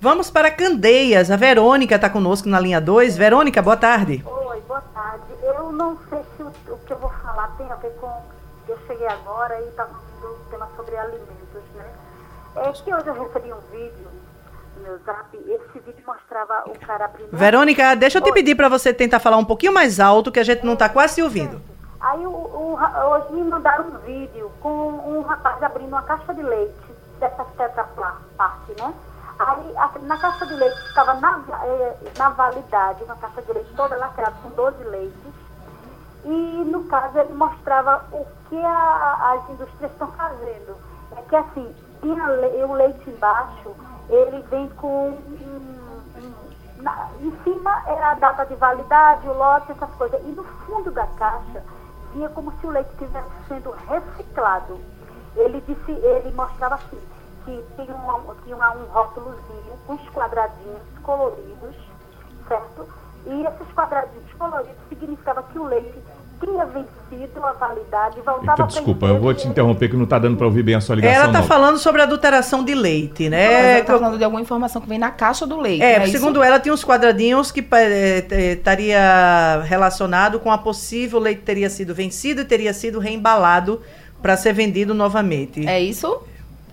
Vamos 0.00 0.30
para 0.30 0.50
Candeias. 0.50 1.30
A 1.30 1.36
Verônica 1.36 1.94
está 1.94 2.10
conosco 2.10 2.48
na 2.48 2.60
linha 2.60 2.80
2. 2.80 3.16
Verônica, 3.16 3.62
boa 3.62 3.76
tarde. 3.76 4.22
Oi, 4.26 4.60
boa 4.68 4.82
tarde. 4.92 5.24
Eu 5.42 5.72
não 5.72 5.96
sei 6.10 6.18
se 6.36 6.42
o, 6.42 6.48
o 6.74 6.78
que 6.78 6.92
eu 6.92 6.98
vou 6.98 7.10
falar 7.10 7.48
tem 7.56 7.70
a 7.70 7.76
ver 7.76 7.92
com. 8.00 8.12
Eu 8.68 8.78
cheguei 8.86 9.06
agora 9.06 9.58
e 9.60 9.68
estava 9.68 9.90
falando 10.20 10.36
o 10.36 10.50
tema 10.50 10.68
sobre 10.76 10.96
alimentos, 10.96 11.62
né? 11.74 11.86
É 12.56 12.72
que 12.72 12.94
hoje 12.94 13.06
eu 13.06 13.14
recebi 13.14 13.52
um 13.52 13.60
vídeo 13.72 14.13
meu 14.84 14.98
zap, 14.98 15.34
esse 15.34 15.78
vídeo 15.80 16.04
mostrava 16.06 16.64
o 16.66 16.78
cara 16.78 17.06
abrindo. 17.06 17.30
Verônica, 17.32 17.96
deixa 17.96 18.18
eu 18.18 18.22
te 18.22 18.30
pedir 18.32 18.54
para 18.54 18.68
você 18.68 18.92
tentar 18.92 19.18
falar 19.18 19.38
um 19.38 19.44
pouquinho 19.44 19.72
mais 19.72 19.98
alto, 19.98 20.30
que 20.30 20.38
a 20.38 20.44
gente 20.44 20.64
não 20.64 20.74
está 20.74 20.88
quase 20.88 21.14
se 21.14 21.22
ouvindo. 21.22 21.60
Aí 22.00 22.24
o, 22.26 22.30
o, 22.30 22.78
hoje 23.10 23.32
me 23.32 23.44
mandaram 23.44 23.86
um 23.86 23.98
vídeo 24.00 24.52
com 24.60 24.68
um 24.68 25.22
rapaz 25.22 25.62
abrindo 25.62 25.88
uma 25.88 26.02
caixa 26.02 26.34
de 26.34 26.42
leite, 26.42 26.74
dessa 27.18 27.44
tetra 27.56 27.84
parte, 28.36 28.72
né? 28.78 28.92
Aí 29.38 29.76
a, 29.76 29.90
na 30.02 30.18
caixa 30.18 30.46
de 30.46 30.54
leite 30.54 30.76
estava 30.88 31.14
na, 31.14 31.42
eh, 31.64 31.96
na 32.18 32.28
validade, 32.28 33.02
uma 33.04 33.16
caixa 33.16 33.40
de 33.40 33.52
leite 33.52 33.72
toda 33.74 33.96
lacrada 33.96 34.34
com 34.42 34.50
12 34.50 34.84
leites. 34.84 35.34
E 36.26 36.64
no 36.70 36.84
caso 36.84 37.18
ele 37.18 37.32
mostrava 37.32 38.04
o 38.12 38.26
que 38.48 38.58
a, 38.58 39.32
as 39.32 39.50
indústrias 39.50 39.90
estão 39.90 40.08
fazendo. 40.12 40.76
É 41.16 41.22
que 41.22 41.36
assim, 41.36 41.74
tinha 42.02 42.66
o 42.66 42.74
leite 42.74 43.08
embaixo 43.08 43.74
ele 44.08 44.42
vem 44.50 44.68
com. 44.70 45.18
na, 46.78 47.08
em 47.20 47.32
cima 47.42 47.82
era 47.86 48.10
a 48.10 48.14
data 48.14 48.44
de 48.46 48.54
validade, 48.54 49.28
o 49.28 49.32
lote, 49.32 49.72
essas 49.72 49.90
coisas. 49.94 50.20
E 50.24 50.28
no 50.28 50.44
fundo 50.44 50.90
da 50.90 51.06
caixa 51.06 51.62
vinha 52.12 52.28
como 52.30 52.52
se 52.58 52.66
o 52.66 52.70
leite 52.70 52.90
estivesse 52.92 53.30
sendo 53.48 53.70
reciclado. 53.70 54.80
Ele 55.36 55.60
disse, 55.66 55.90
ele 55.90 56.32
mostrava 56.32 56.76
assim, 56.76 57.00
que 57.44 57.64
tinha, 57.76 57.94
um, 57.96 58.34
tinha 58.44 58.56
um 58.56 58.84
rótulozinho 58.86 59.78
com 59.86 59.94
os 59.94 60.08
quadradinhos 60.10 60.82
coloridos, 61.02 61.76
certo? 62.46 62.88
E 63.26 63.44
esses 63.44 63.74
quadradinhos 63.74 64.32
coloridos 64.34 64.88
significava 64.88 65.42
que 65.42 65.58
o 65.58 65.64
leite 65.64 65.98
tinha 66.44 66.66
vencido 66.66 67.44
a 67.44 67.52
validade, 67.52 68.16
voltava 68.24 68.52
então, 68.52 68.66
Desculpa, 68.66 69.06
eu 69.06 69.18
vou 69.18 69.32
te 69.34 69.48
interromper 69.48 69.88
que 69.88 69.96
não 69.96 70.04
está 70.04 70.18
dando 70.18 70.36
para 70.36 70.46
ouvir 70.46 70.62
bem 70.62 70.74
a 70.74 70.80
sua 70.80 70.96
ligação. 70.96 71.16
Ela 71.16 71.26
está 71.26 71.42
falando 71.42 71.78
sobre 71.78 72.02
adulteração 72.02 72.64
de 72.64 72.74
leite, 72.74 73.28
né? 73.28 73.70
Ela 73.70 73.78
está 73.80 73.98
falando 73.98 74.18
de 74.18 74.24
alguma 74.24 74.40
informação 74.40 74.80
que 74.80 74.88
vem 74.88 74.98
na 74.98 75.10
caixa 75.10 75.46
do 75.46 75.58
leite. 75.58 75.82
É, 75.82 75.96
é 75.96 76.06
segundo 76.06 76.36
isso? 76.36 76.44
ela, 76.44 76.60
tinha 76.60 76.74
uns 76.74 76.84
quadradinhos 76.84 77.50
que 77.50 77.66
é, 77.72 78.52
estaria 78.52 79.62
relacionado 79.64 80.38
com 80.38 80.50
a 80.50 80.58
possível 80.58 81.18
leite 81.18 81.42
teria 81.42 81.70
sido 81.70 81.94
vencido 81.94 82.42
e 82.42 82.44
teria 82.44 82.72
sido 82.72 82.98
reembalado 82.98 83.80
para 84.20 84.36
ser 84.36 84.52
vendido 84.52 84.94
novamente. 84.94 85.66
É 85.66 85.80
isso? 85.80 86.22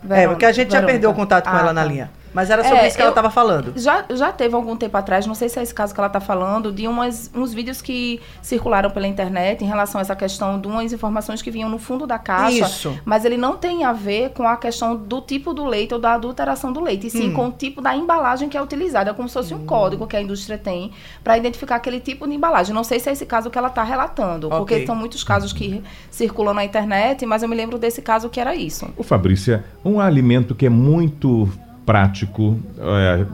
Verônica, 0.03 0.21
é, 0.23 0.27
porque 0.27 0.45
a 0.45 0.51
gente 0.51 0.69
Verônica. 0.69 0.81
já 0.81 0.86
perdeu 0.86 1.10
o 1.12 1.13
contato 1.13 1.49
com 1.49 1.55
ah, 1.55 1.60
ela 1.60 1.73
na 1.73 1.84
tá. 1.84 1.88
linha. 1.88 2.20
Mas 2.34 2.50
era 2.50 2.63
sobre 2.63 2.80
é, 2.80 2.88
isso 2.88 2.96
que 2.96 3.02
ela 3.02 3.12
estava 3.12 3.30
falando. 3.30 3.74
Já, 3.76 4.06
já 4.10 4.32
teve 4.32 4.56
algum 4.56 4.76
tempo 4.76 4.96
atrás, 4.98 5.26
não 5.26 5.36
sei 5.36 5.50
se 5.50 5.60
é 5.60 5.63
esse 5.63 5.74
caso 5.74 5.94
que 5.94 6.00
ela 6.00 6.08
está 6.08 6.20
falando, 6.20 6.72
de 6.72 6.88
umas, 6.88 7.30
uns 7.36 7.54
vídeos 7.54 7.82
que 7.82 8.20
circularam 8.41 8.89
pela 8.89 9.08
internet 9.08 9.63
em 9.63 9.67
relação 9.67 10.00
a 10.00 10.02
essa 10.02 10.15
questão 10.15 10.60
de 10.60 10.67
umas 10.67 10.94
informações 10.94 11.41
que 11.41 11.52
vinham 11.52 11.70
no 11.70 11.78
fundo 11.78 12.08
da 12.08 12.17
caixa. 12.17 12.65
Isso. 12.65 13.00
Mas 13.04 13.26
ele 13.26 13.38
não 13.38 13.58
tem 13.58 13.84
a 13.84 13.94
ver 13.94 14.32
com 14.32 14.48
a 14.48 14.56
questão 14.56 14.96
do 14.96 15.22
tipo 15.22 15.54
do 15.54 15.65
leite 15.65 15.94
ou 15.94 16.00
da 16.00 16.13
adulteração 16.13 16.72
do 16.72 16.80
leite, 16.80 17.08
e 17.08 17.10
sim 17.10 17.30
hum. 17.30 17.34
com 17.34 17.48
o 17.48 17.52
tipo 17.52 17.82
da 17.82 17.96
embalagem 17.96 18.48
que 18.48 18.58
é 18.58 18.62
utilizada, 18.62 19.13
como 19.13 19.28
se 19.28 19.34
fosse 19.34 19.54
um 19.54 19.58
hum. 19.58 19.65
código 19.65 20.08
que 20.08 20.15
a 20.15 20.22
indústria 20.22 20.58
tem 20.58 20.91
para 21.24 21.38
identificar 21.38 21.76
aquele 21.76 22.00
tipo 22.00 22.28
de 22.28 22.34
embalagem. 22.34 22.74
Não 22.74 22.84
sei 22.84 23.00
se 23.00 23.10
é 23.10 23.13
esse 23.13 23.26
caso 23.26 23.50
que 23.50 23.58
ela 23.58 23.67
está 23.67 23.84
relatando, 23.84 24.48
okay. 24.48 24.58
porque 24.60 24.86
são 24.86 24.96
muitos 24.96 25.24
casos 25.24 25.52
que 25.52 25.84
circulam 26.10 26.54
na 26.54 26.63
internet, 26.63 27.26
mas 27.26 27.44
eu 27.44 27.50
me 27.50 27.56
lembro 27.56 27.78
desse 27.78 28.02
caso 28.02 28.30
que 28.30 28.39
era 28.39 28.56
isso. 28.56 28.88
O 28.96 29.04
Fabrícia, 29.04 29.63
um 29.84 30.00
alimento 30.00 30.56
que 30.56 30.65
é 30.65 30.70
muito 30.70 31.50
prático, 31.86 32.58
é, 32.78 33.26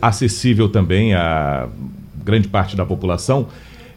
acessível 0.00 0.68
também 0.68 1.14
a 1.14 1.68
grande 2.24 2.48
parte 2.48 2.76
da 2.76 2.84
população, 2.84 3.46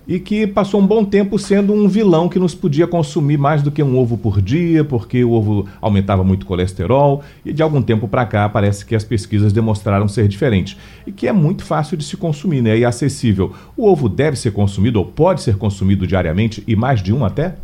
e 0.07 0.19
que 0.19 0.47
passou 0.47 0.81
um 0.81 0.87
bom 0.87 1.05
tempo 1.05 1.37
sendo 1.37 1.73
um 1.73 1.87
vilão 1.87 2.27
que 2.27 2.39
nos 2.39 2.55
podia 2.55 2.87
consumir 2.87 3.37
mais 3.37 3.61
do 3.61 3.71
que 3.71 3.81
um 3.83 3.97
ovo 3.97 4.17
por 4.17 4.41
dia, 4.41 4.83
porque 4.83 5.23
o 5.23 5.31
ovo 5.31 5.67
aumentava 5.79 6.23
muito 6.23 6.43
o 6.43 6.45
colesterol, 6.45 7.23
e 7.45 7.53
de 7.53 7.61
algum 7.61 7.81
tempo 7.81 8.07
para 8.07 8.25
cá 8.25 8.49
parece 8.49 8.85
que 8.85 8.95
as 8.95 9.03
pesquisas 9.03 9.53
demonstraram 9.53 10.07
ser 10.07 10.27
diferentes, 10.27 10.75
e 11.05 11.11
que 11.11 11.27
é 11.27 11.31
muito 11.31 11.63
fácil 11.63 11.95
de 11.95 12.03
se 12.03 12.17
consumir, 12.17 12.61
né? 12.61 12.77
E 12.77 12.83
acessível. 12.83 13.53
O 13.77 13.87
ovo 13.87 14.09
deve 14.09 14.37
ser 14.37 14.51
consumido 14.51 14.99
ou 14.99 15.05
pode 15.05 15.41
ser 15.41 15.57
consumido 15.57 16.07
diariamente 16.07 16.63
e 16.67 16.75
mais 16.75 17.01
de 17.01 17.13
um 17.13 17.23
até? 17.23 17.55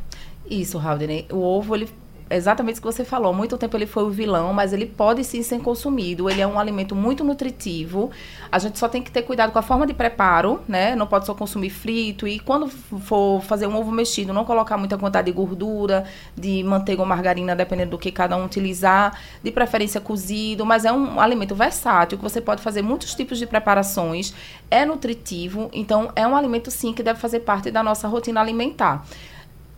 Isso, 0.50 0.78
Haldane. 0.78 1.26
O 1.32 1.40
ovo 1.40 1.76
ele 1.76 1.88
exatamente 2.30 2.80
o 2.80 2.82
que 2.82 2.86
você 2.86 3.04
falou. 3.04 3.34
Muito 3.34 3.58
tempo 3.58 3.76
ele 3.78 3.86
foi 3.86 4.04
o 4.04 4.10
vilão, 4.10 4.54
mas 4.54 4.74
ele 4.74 4.86
pode 4.86 5.24
sim 5.24 5.42
ser 5.42 5.60
consumido. 5.60 6.30
Ele 6.30 6.42
é 6.42 6.48
um 6.48 6.60
alimento 6.60 6.96
muito 6.96 7.24
nutritivo. 7.24 8.12
A 8.52 8.60
gente 8.60 8.78
só 8.78 8.88
tem 8.88 9.02
que 9.02 9.12
ter 9.12 9.22
cuidado 9.24 9.52
com 9.52 9.60
a 9.60 9.62
forma 9.62 9.86
de 9.86 9.94
preparo, 9.94 10.62
né? 10.68 10.96
Não 10.96 11.08
pode 11.08 11.26
só 11.26 11.34
consumir 11.34 11.70
frito. 11.70 12.28
E 12.28 12.40
quando 12.40 12.68
for 12.68 13.42
fazer 13.42 13.68
um 13.68 13.76
ovo 13.76 13.92
mexido, 13.92 14.34
não 14.34 14.46
colocar 14.46 14.78
muita 14.78 14.98
quantidade 14.98 15.26
de 15.26 15.32
gordura, 15.32 16.06
de 16.36 16.64
manteiga 16.64 17.02
ou 17.02 17.08
margarina, 17.08 17.56
dependendo 17.56 17.92
do 17.92 17.98
que 17.98 18.12
cada 18.12 18.36
um 18.38 18.46
utilizar. 18.46 19.20
De 19.44 19.52
preferência 19.52 20.02
cozido, 20.02 20.66
mas 20.66 20.86
é 20.86 20.92
um 20.92 21.20
alimento 21.20 21.56
versátil 21.56 22.18
que 22.18 22.24
você 22.24 22.42
pode 22.42 22.62
fazer 22.62 22.82
muitos 22.82 23.14
tipos 23.14 23.38
de 23.38 23.46
preparações. 23.46 24.34
É 24.70 24.86
nutritivo, 24.86 25.70
então 25.74 26.12
é 26.16 26.28
um 26.28 26.36
alimento 26.36 26.70
sim 26.72 26.94
que 26.94 27.04
deve 27.04 27.20
fazer 27.20 27.42
parte 27.42 27.72
da 27.72 27.82
nossa 27.82 28.08
rotina 28.08 28.42
alimentar 28.42 29.06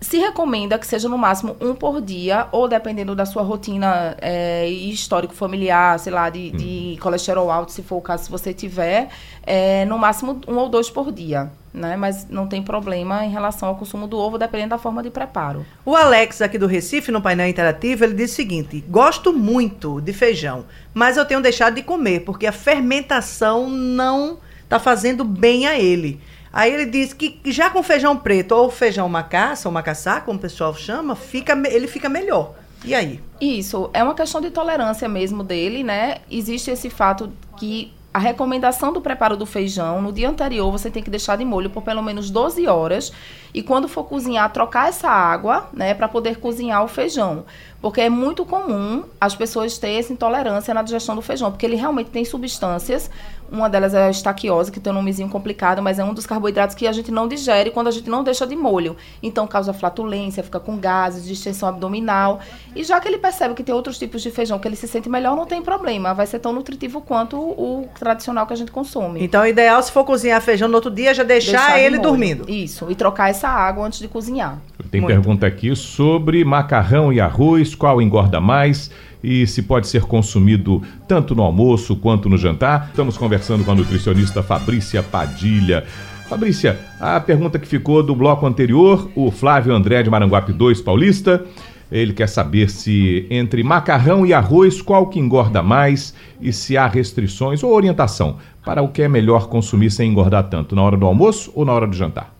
se 0.01 0.17
recomenda 0.17 0.79
que 0.79 0.87
seja 0.87 1.09
no 1.09 1.17
máximo 1.17 1.55
um 1.59 1.75
por 1.75 2.01
dia, 2.01 2.47
ou 2.51 2.67
dependendo 2.67 3.13
da 3.13 3.25
sua 3.25 3.43
rotina 3.43 4.15
é, 4.21 4.67
histórico 4.67 5.33
familiar, 5.33 5.99
sei 5.99 6.13
lá, 6.13 6.29
de, 6.29 6.51
hum. 6.53 6.57
de, 6.57 6.97
colesterol 7.01 7.51
alto, 7.51 7.71
se 7.71 7.83
for 7.83 7.97
o 7.97 8.01
caso, 8.01 8.25
se 8.25 8.31
você 8.31 8.53
tiver, 8.53 9.09
é, 9.45 9.85
no 9.85 9.97
máximo 9.97 10.39
um 10.47 10.55
ou 10.55 10.69
dois 10.69 10.89
por 10.89 11.11
dia. 11.11 11.51
Né? 11.71 11.95
Mas 11.95 12.27
não 12.29 12.47
tem 12.47 12.63
problema 12.63 13.23
em 13.25 13.29
relação 13.29 13.69
ao 13.69 13.75
consumo 13.75 14.07
do 14.07 14.17
ovo, 14.17 14.39
dependendo 14.39 14.71
da 14.71 14.77
forma 14.79 15.03
de 15.03 15.11
preparo. 15.11 15.65
O 15.85 15.95
Alex, 15.95 16.41
aqui 16.41 16.57
do 16.57 16.65
Recife, 16.65 17.11
no 17.11 17.21
painel 17.21 17.47
interativo, 17.47 18.03
ele 18.03 18.15
diz 18.15 18.31
o 18.31 18.35
seguinte: 18.35 18.83
gosto 18.87 19.31
muito 19.31 20.01
de 20.01 20.11
feijão, 20.11 20.65
mas 20.93 21.15
eu 21.15 21.25
tenho 21.25 21.41
deixado 21.41 21.75
de 21.75 21.83
comer, 21.83 22.21
porque 22.21 22.47
a 22.47 22.51
fermentação 22.51 23.69
não 23.69 24.39
está 24.63 24.79
fazendo 24.79 25.23
bem 25.23 25.67
a 25.67 25.79
ele. 25.79 26.19
Aí 26.51 26.73
ele 26.73 26.85
diz 26.85 27.13
que 27.13 27.39
já 27.45 27.69
com 27.69 27.83
feijão 27.83 28.17
preto 28.17 28.53
ou 28.53 28.69
feijão 28.69 29.07
macaça, 29.07 29.67
ou 29.67 29.73
macaçá, 29.73 30.19
como 30.19 30.37
o 30.39 30.41
pessoal 30.41 30.73
chama, 30.73 31.15
fica, 31.15 31.53
ele 31.69 31.87
fica 31.87 32.09
melhor. 32.09 32.53
E 32.83 32.95
aí? 32.95 33.19
Isso, 33.39 33.89
é 33.93 34.03
uma 34.03 34.15
questão 34.15 34.39
de 34.39 34.49
tolerância 34.49 35.07
mesmo 35.07 35.43
dele, 35.43 35.83
né? 35.83 36.19
Existe 36.29 36.71
esse 36.71 36.89
fato 36.89 37.31
que 37.57 37.93
a 38.11 38.17
recomendação 38.17 38.91
do 38.91 39.01
preparo 39.01 39.37
do 39.37 39.45
feijão, 39.45 40.01
no 40.01 40.11
dia 40.11 40.27
anterior 40.27 40.71
você 40.71 40.89
tem 40.89 41.03
que 41.03 41.11
deixar 41.11 41.37
de 41.37 41.45
molho 41.45 41.69
por 41.69 41.83
pelo 41.83 42.01
menos 42.01 42.31
12 42.31 42.65
horas 42.67 43.11
e 43.53 43.61
quando 43.61 43.87
for 43.87 44.03
cozinhar, 44.05 44.51
trocar 44.51 44.89
essa 44.89 45.07
água, 45.07 45.69
né, 45.71 45.93
para 45.93 46.07
poder 46.07 46.39
cozinhar 46.39 46.83
o 46.83 46.87
feijão. 46.87 47.45
Porque 47.81 48.01
é 48.01 48.09
muito 48.09 48.45
comum 48.45 49.03
as 49.19 49.35
pessoas 49.35 49.77
terem 49.77 49.97
essa 49.97 50.11
intolerância 50.11 50.73
na 50.73 50.81
digestão 50.81 51.15
do 51.15 51.21
feijão, 51.21 51.51
porque 51.51 51.65
ele 51.65 51.75
realmente 51.75 52.09
tem 52.09 52.25
substâncias 52.25 53.09
uma 53.51 53.69
delas 53.69 53.93
é 53.93 54.05
a 54.05 54.09
estaquiose, 54.09 54.71
que 54.71 54.79
tem 54.79 54.91
um 54.91 54.95
nomezinho 54.95 55.29
complicado, 55.29 55.81
mas 55.81 55.99
é 55.99 56.03
um 56.03 56.13
dos 56.13 56.25
carboidratos 56.25 56.75
que 56.75 56.87
a 56.87 56.91
gente 56.91 57.11
não 57.11 57.27
digere 57.27 57.71
quando 57.71 57.87
a 57.87 57.91
gente 57.91 58.09
não 58.09 58.23
deixa 58.23 58.45
de 58.45 58.55
molho. 58.55 58.95
Então 59.21 59.47
causa 59.47 59.73
flatulência, 59.73 60.43
fica 60.43 60.59
com 60.59 60.77
gases, 60.77 61.25
distensão 61.25 61.69
abdominal. 61.69 62.39
E 62.75 62.83
já 62.83 62.99
que 62.99 63.07
ele 63.07 63.17
percebe 63.17 63.53
que 63.53 63.63
tem 63.63 63.73
outros 63.73 63.97
tipos 63.97 64.21
de 64.21 64.31
feijão 64.31 64.59
que 64.59 64.67
ele 64.67 64.75
se 64.75 64.87
sente 64.87 65.09
melhor, 65.09 65.35
não 65.35 65.45
tem 65.45 65.61
problema. 65.61 66.13
Vai 66.13 66.27
ser 66.27 66.39
tão 66.39 66.53
nutritivo 66.53 67.01
quanto 67.01 67.37
o 67.37 67.87
tradicional 67.97 68.45
que 68.45 68.53
a 68.53 68.55
gente 68.55 68.71
consome. 68.71 69.23
Então, 69.23 69.41
o 69.41 69.47
ideal, 69.47 69.81
se 69.81 69.91
for 69.91 70.03
cozinhar 70.03 70.41
feijão 70.41 70.67
no 70.67 70.75
outro 70.75 70.91
dia, 70.91 71.13
já 71.13 71.23
deixar, 71.23 71.51
deixar 71.51 71.79
ele 71.79 71.97
dormindo. 71.97 72.49
Isso, 72.49 72.89
e 72.89 72.95
trocar 72.95 73.29
essa 73.29 73.47
água 73.47 73.85
antes 73.85 73.99
de 73.99 74.07
cozinhar. 74.07 74.59
Tem 74.91 75.01
Muito. 75.01 75.13
pergunta 75.13 75.45
aqui 75.45 75.75
sobre 75.75 76.43
macarrão 76.43 77.13
e 77.13 77.19
arroz, 77.19 77.68
qual 77.75 78.01
engorda 78.01 78.39
mais? 78.39 78.91
e 79.23 79.45
se 79.45 79.63
pode 79.63 79.87
ser 79.87 80.03
consumido 80.03 80.81
tanto 81.07 81.35
no 81.35 81.43
almoço 81.43 81.95
quanto 81.95 82.29
no 82.29 82.37
jantar. 82.37 82.87
Estamos 82.89 83.17
conversando 83.17 83.63
com 83.63 83.71
a 83.71 83.75
nutricionista 83.75 84.41
Fabrícia 84.41 85.03
Padilha. 85.03 85.83
Fabrícia, 86.27 86.79
a 86.99 87.19
pergunta 87.19 87.57
que 87.57 87.67
ficou 87.67 88.03
do 88.03 88.15
bloco 88.15 88.45
anterior, 88.45 89.09
o 89.15 89.31
Flávio 89.31 89.73
André 89.73 90.03
de 90.03 90.09
Maranguape 90.09 90.53
2 90.53 90.81
Paulista. 90.81 91.43
Ele 91.91 92.13
quer 92.13 92.29
saber 92.29 92.69
se 92.69 93.25
entre 93.31 93.63
macarrão 93.63 94.23
e 94.23 94.31
arroz 94.31 94.79
qual 94.79 95.07
que 95.07 95.19
engorda 95.19 95.63
mais 95.63 96.13
e 96.39 96.53
se 96.53 96.77
há 96.77 96.87
restrições 96.87 97.63
ou 97.63 97.73
orientação 97.73 98.37
para 98.63 98.83
o 98.83 98.89
que 98.89 99.01
é 99.01 99.07
melhor 99.07 99.47
consumir 99.47 99.89
sem 99.89 100.11
engordar 100.11 100.49
tanto, 100.49 100.75
na 100.75 100.83
hora 100.83 100.95
do 100.95 101.07
almoço 101.07 101.51
ou 101.55 101.65
na 101.65 101.73
hora 101.73 101.87
do 101.87 101.95
jantar. 101.95 102.38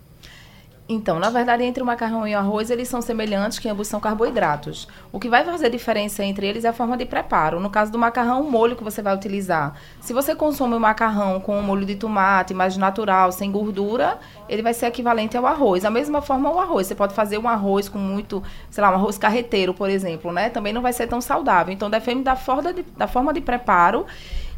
Então, 0.91 1.19
na 1.19 1.30
verdade, 1.30 1.63
entre 1.63 1.84
o 1.84 1.86
macarrão 1.86 2.28
e 2.28 2.34
o 2.34 2.38
arroz, 2.39 2.71
eles 2.71 2.88
são 2.88 2.99
semelhantes, 2.99 3.60
que 3.60 3.69
ambos 3.69 3.88
são 3.88 3.99
carboidratos. 3.99 4.88
O 5.12 5.19
que 5.19 5.30
vai 5.30 5.45
fazer 5.45 5.69
diferença 5.69 6.23
entre 6.23 6.47
eles 6.47 6.65
é 6.65 6.69
a 6.69 6.73
forma 6.73 6.97
de 6.97 7.06
preparo. 7.06 7.60
No 7.60 7.69
caso 7.69 7.91
do 7.91 7.99
macarrão, 7.99 8.41
o 8.41 8.49
molho 8.49 8.75
que 8.75 8.84
você 8.84 8.99
vai 8.99 9.15
utilizar. 9.15 9.75
Se 10.02 10.13
você 10.13 10.34
consome 10.34 10.73
o 10.73 10.80
macarrão 10.80 11.39
com 11.39 11.56
um 11.60 11.62
molho 11.62 11.86
de 11.86 11.95
tomate 11.95 12.56
mais 12.56 12.75
natural, 12.75 13.32
sem 13.32 13.52
gordura, 13.52 14.17
ele 14.49 14.63
vai 14.63 14.73
ser 14.73 14.88
equivalente 14.88 15.38
ao 15.38 15.45
arroz. 15.45 15.84
Da 15.84 15.91
mesma 15.91 16.23
forma, 16.23 16.52
o 16.52 16.58
arroz. 16.58 16.88
Você 16.88 16.95
pode 16.95 17.13
fazer 17.13 17.38
um 17.38 17.47
arroz 17.47 17.88
com 17.88 17.99
muito, 17.99 18.41
sei 18.71 18.82
lá, 18.82 18.89
um 18.89 18.95
arroz 18.95 19.15
carreteiro, 19.15 19.75
por 19.75 19.91
exemplo, 19.91 20.32
né? 20.32 20.49
Também 20.49 20.73
não 20.73 20.82
vai 20.82 20.91
ser 20.91 21.06
tão 21.06 21.21
saudável. 21.21 21.71
Então, 21.71 21.88
depende 21.88 22.23
da 22.23 22.36
forma 22.36 22.73
de, 22.73 22.82
da 22.97 23.08
forma 23.08 23.32
de 23.32 23.41
preparo 23.41 24.08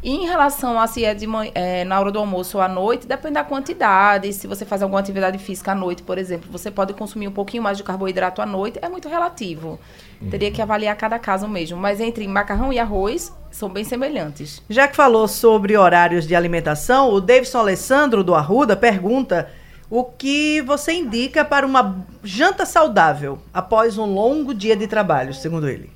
e 0.02 0.10
em 0.10 0.26
relação 0.26 0.80
a 0.80 0.86
se 0.88 1.04
é, 1.04 1.14
de 1.14 1.26
é, 1.54 1.84
na 1.84 2.00
hora 2.00 2.10
do 2.10 2.18
almoço 2.18 2.56
ou 2.56 2.62
à 2.62 2.68
noite, 2.68 3.06
depende 3.06 3.34
da 3.34 3.44
quantidade. 3.44 4.32
Se 4.32 4.48
você 4.48 4.64
faz 4.64 4.82
alguma 4.82 4.98
atividade 4.98 5.38
física 5.38 5.70
à 5.70 5.74
noite, 5.76 6.02
por 6.02 6.18
exemplo, 6.18 6.50
você 6.50 6.72
pode 6.72 6.92
consumir 6.92 7.28
um 7.28 7.32
pouquinho 7.32 7.62
mais 7.62 7.76
de 7.78 7.84
carboidrato 7.84 8.42
à 8.42 8.46
noite, 8.46 8.80
é 8.82 8.88
muito 8.88 9.08
relativo. 9.08 9.78
Uhum. 10.20 10.28
Teria 10.28 10.50
que 10.50 10.60
avaliar 10.60 10.96
cada 10.96 11.20
caso 11.20 11.46
mesmo. 11.46 11.76
Mas 11.76 12.00
entre 12.00 12.26
macarrão 12.26 12.72
e 12.72 12.80
arroz, 12.80 13.32
são 13.48 13.68
bem 13.68 13.84
semelhantes. 13.84 14.60
Já 14.68 14.88
que 14.88 14.96
falou 14.96 15.28
sobre 15.28 15.76
horários 15.76 16.26
de 16.26 16.34
alimentação, 16.34 17.10
o 17.10 17.20
Davidson 17.20 17.58
Alessandro, 17.58 18.24
do 18.24 18.34
Arruda, 18.34 18.76
pergunta 18.76 19.48
o 19.88 20.02
que 20.02 20.60
você 20.62 20.94
indica 20.94 21.44
para 21.44 21.64
uma 21.64 22.04
janta 22.24 22.66
saudável 22.66 23.38
após 23.54 23.98
um 23.98 24.06
longo 24.06 24.52
dia 24.52 24.74
de 24.74 24.88
trabalho, 24.88 25.32
segundo 25.32 25.68
ele. 25.68 25.90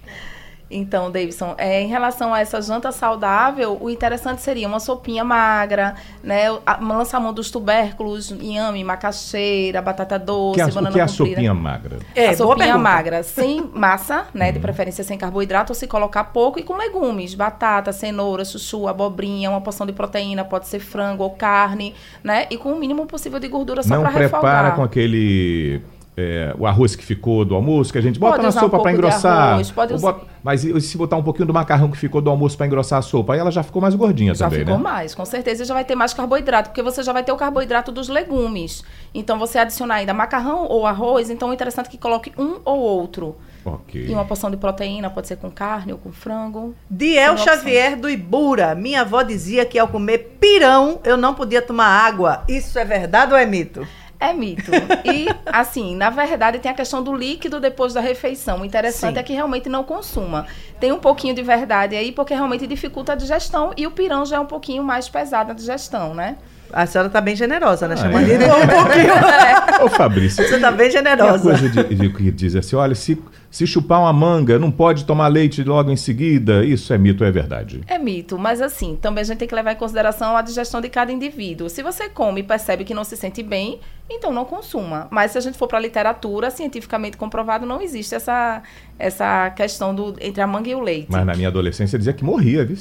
Então, 0.68 1.12
Davidson, 1.12 1.54
é, 1.58 1.80
em 1.82 1.86
relação 1.86 2.34
a 2.34 2.40
essa 2.40 2.60
janta 2.60 2.90
saudável, 2.90 3.78
o 3.80 3.88
interessante 3.88 4.42
seria 4.42 4.66
uma 4.66 4.80
sopinha 4.80 5.22
magra, 5.22 5.94
né? 6.22 6.46
Lançar 6.80 7.20
mão 7.20 7.32
dos 7.32 7.50
tubérculos, 7.52 8.32
inhame, 8.32 8.82
macaxeira, 8.82 9.80
batata 9.80 10.18
doce, 10.18 10.56
que 10.56 10.60
é, 10.60 10.66
banana 10.66 10.90
O 10.90 10.92
que 10.92 11.00
é 11.00 11.02
a 11.04 11.08
sopinha 11.08 11.54
magra? 11.54 11.98
É, 12.16 12.28
a 12.30 12.36
sopinha 12.36 12.76
magra, 12.78 13.22
sem 13.22 13.70
massa, 13.72 14.26
né? 14.34 14.50
De 14.50 14.58
uhum. 14.58 14.62
preferência 14.62 15.04
sem 15.04 15.16
carboidrato, 15.16 15.70
ou 15.70 15.74
se 15.74 15.86
colocar 15.86 16.24
pouco, 16.24 16.58
e 16.58 16.64
com 16.64 16.76
legumes, 16.76 17.34
batata, 17.34 17.92
cenoura, 17.92 18.44
chuchu, 18.44 18.88
abobrinha, 18.88 19.48
uma 19.48 19.60
porção 19.60 19.86
de 19.86 19.92
proteína, 19.92 20.44
pode 20.44 20.66
ser 20.66 20.80
frango 20.80 21.22
ou 21.22 21.30
carne, 21.30 21.94
né? 22.24 22.46
E 22.50 22.56
com 22.56 22.72
o 22.72 22.78
mínimo 22.78 23.06
possível 23.06 23.38
de 23.38 23.46
gordura 23.46 23.84
só 23.84 24.00
para 24.00 24.08
refogar. 24.08 24.22
Não 24.22 24.40
prepara 24.40 24.70
com 24.72 24.82
aquele 24.82 25.80
é, 26.16 26.54
o 26.58 26.66
arroz 26.66 26.96
que 26.96 27.04
ficou 27.04 27.44
do 27.44 27.54
almoço, 27.54 27.92
que 27.92 27.98
a 27.98 28.00
gente 28.00 28.18
bota 28.18 28.36
pode 28.36 28.44
na 28.44 28.52
sopa 28.52 28.78
um 28.78 28.82
para 28.82 28.92
engrossar. 28.92 29.52
Arroz, 29.52 29.70
pode 29.70 29.94
usar. 29.94 30.12
Bota, 30.12 30.26
mas 30.42 30.64
e 30.64 30.80
se 30.80 30.96
botar 30.96 31.16
um 31.16 31.22
pouquinho 31.22 31.46
do 31.46 31.52
macarrão 31.52 31.90
que 31.90 31.98
ficou 31.98 32.22
do 32.22 32.30
almoço 32.30 32.56
para 32.56 32.66
engrossar 32.66 33.00
a 33.00 33.02
sopa, 33.02 33.34
aí 33.34 33.38
ela 33.38 33.50
já 33.50 33.62
ficou 33.62 33.82
mais 33.82 33.94
gordinha 33.94 34.34
já 34.34 34.46
também, 34.46 34.60
né? 34.60 34.64
Já 34.64 34.72
ficou 34.72 34.82
mais, 34.82 35.14
com 35.14 35.24
certeza 35.26 35.64
já 35.64 35.74
vai 35.74 35.84
ter 35.84 35.94
mais 35.94 36.14
carboidrato, 36.14 36.70
porque 36.70 36.82
você 36.82 37.02
já 37.02 37.12
vai 37.12 37.22
ter 37.22 37.32
o 37.32 37.36
carboidrato 37.36 37.92
dos 37.92 38.08
legumes. 38.08 38.82
Então 39.14 39.38
você 39.38 39.58
adicionar 39.58 39.96
ainda 39.96 40.14
macarrão 40.14 40.64
ou 40.64 40.86
arroz, 40.86 41.28
então 41.28 41.50
é 41.50 41.54
interessante 41.54 41.90
que 41.90 41.98
coloque 41.98 42.32
um 42.38 42.60
ou 42.64 42.78
outro. 42.78 43.36
Okay. 43.62 44.06
E 44.06 44.12
uma 44.12 44.24
porção 44.24 44.50
de 44.50 44.56
proteína, 44.56 45.10
pode 45.10 45.26
ser 45.26 45.36
com 45.36 45.50
carne 45.50 45.92
ou 45.92 45.98
com 45.98 46.12
frango. 46.12 46.74
Diel 46.88 47.36
Xavier 47.36 47.96
do 47.96 48.08
Ibura. 48.08 48.76
Minha 48.76 49.00
avó 49.00 49.22
dizia 49.22 49.66
que 49.66 49.76
ao 49.76 49.88
comer 49.88 50.36
pirão 50.40 51.00
eu 51.02 51.16
não 51.16 51.34
podia 51.34 51.60
tomar 51.60 51.86
água. 51.86 52.44
Isso 52.48 52.78
é 52.78 52.84
verdade 52.84 53.32
ou 53.32 53.38
é 53.38 53.44
mito? 53.44 53.86
É 54.18 54.32
mito. 54.32 54.70
E, 55.04 55.28
assim, 55.46 55.94
na 55.94 56.10
verdade, 56.10 56.58
tem 56.58 56.70
a 56.70 56.74
questão 56.74 57.02
do 57.02 57.14
líquido 57.14 57.60
depois 57.60 57.92
da 57.92 58.00
refeição. 58.00 58.60
O 58.60 58.64
interessante 58.64 59.14
Sim. 59.14 59.20
é 59.20 59.22
que 59.22 59.32
realmente 59.32 59.68
não 59.68 59.84
consuma. 59.84 60.46
Tem 60.80 60.90
um 60.92 60.98
pouquinho 60.98 61.34
de 61.34 61.42
verdade 61.42 61.96
aí, 61.96 62.12
porque 62.12 62.34
realmente 62.34 62.66
dificulta 62.66 63.12
a 63.12 63.16
digestão 63.16 63.72
e 63.76 63.86
o 63.86 63.90
pirão 63.90 64.24
já 64.24 64.36
é 64.36 64.40
um 64.40 64.46
pouquinho 64.46 64.82
mais 64.82 65.08
pesado 65.08 65.48
na 65.48 65.54
digestão, 65.54 66.14
né? 66.14 66.36
A 66.72 66.84
senhora 66.86 67.06
está 67.06 67.20
bem 67.20 67.36
generosa, 67.36 67.86
né? 67.86 67.94
Ah, 67.94 68.02
Chamando 68.02 68.30
é. 68.30 68.38
de 68.38 68.44
um 68.44 68.66
pouquinho. 68.66 69.12
É. 69.12 69.82
Ô, 69.84 69.88
Fabrício. 69.88 70.46
Você 70.46 70.56
está 70.56 70.70
bem 70.70 70.90
generosa. 70.90 71.42
coisa 71.42 71.68
de, 71.68 71.94
de, 71.94 72.08
que 72.12 72.30
diz 72.30 72.56
assim: 72.56 72.76
olha, 72.76 72.94
se, 72.94 73.22
se 73.50 73.66
chupar 73.66 74.00
uma 74.00 74.12
manga, 74.12 74.58
não 74.58 74.70
pode 74.70 75.04
tomar 75.04 75.28
leite 75.28 75.62
logo 75.62 75.90
em 75.90 75.96
seguida. 75.96 76.64
Isso 76.64 76.92
é 76.92 76.98
mito 76.98 77.22
ou 77.22 77.28
é 77.28 77.32
verdade? 77.32 77.80
É 77.86 77.98
mito, 77.98 78.38
mas 78.38 78.60
assim, 78.60 78.96
também 78.96 79.22
a 79.22 79.24
gente 79.24 79.38
tem 79.38 79.48
que 79.48 79.54
levar 79.54 79.72
em 79.72 79.76
consideração 79.76 80.36
a 80.36 80.42
digestão 80.42 80.80
de 80.80 80.88
cada 80.88 81.12
indivíduo. 81.12 81.68
Se 81.68 81.82
você 81.82 82.08
come 82.08 82.40
e 82.40 82.44
percebe 82.44 82.84
que 82.84 82.94
não 82.94 83.04
se 83.04 83.16
sente 83.16 83.42
bem, 83.42 83.80
então 84.08 84.32
não 84.32 84.44
consuma. 84.44 85.08
Mas 85.10 85.32
se 85.32 85.38
a 85.38 85.40
gente 85.40 85.58
for 85.58 85.66
para 85.66 85.78
a 85.78 85.80
literatura, 85.80 86.50
cientificamente 86.50 87.16
comprovado, 87.16 87.66
não 87.66 87.80
existe 87.80 88.14
essa, 88.14 88.62
essa 88.98 89.50
questão 89.50 89.94
do, 89.94 90.14
entre 90.20 90.40
a 90.40 90.46
manga 90.46 90.68
e 90.68 90.74
o 90.74 90.80
leite. 90.80 91.08
Mas 91.10 91.26
na 91.26 91.34
minha 91.34 91.48
adolescência 91.48 91.98
dizia 91.98 92.12
que 92.12 92.24
morria, 92.24 92.64
viu? 92.64 92.76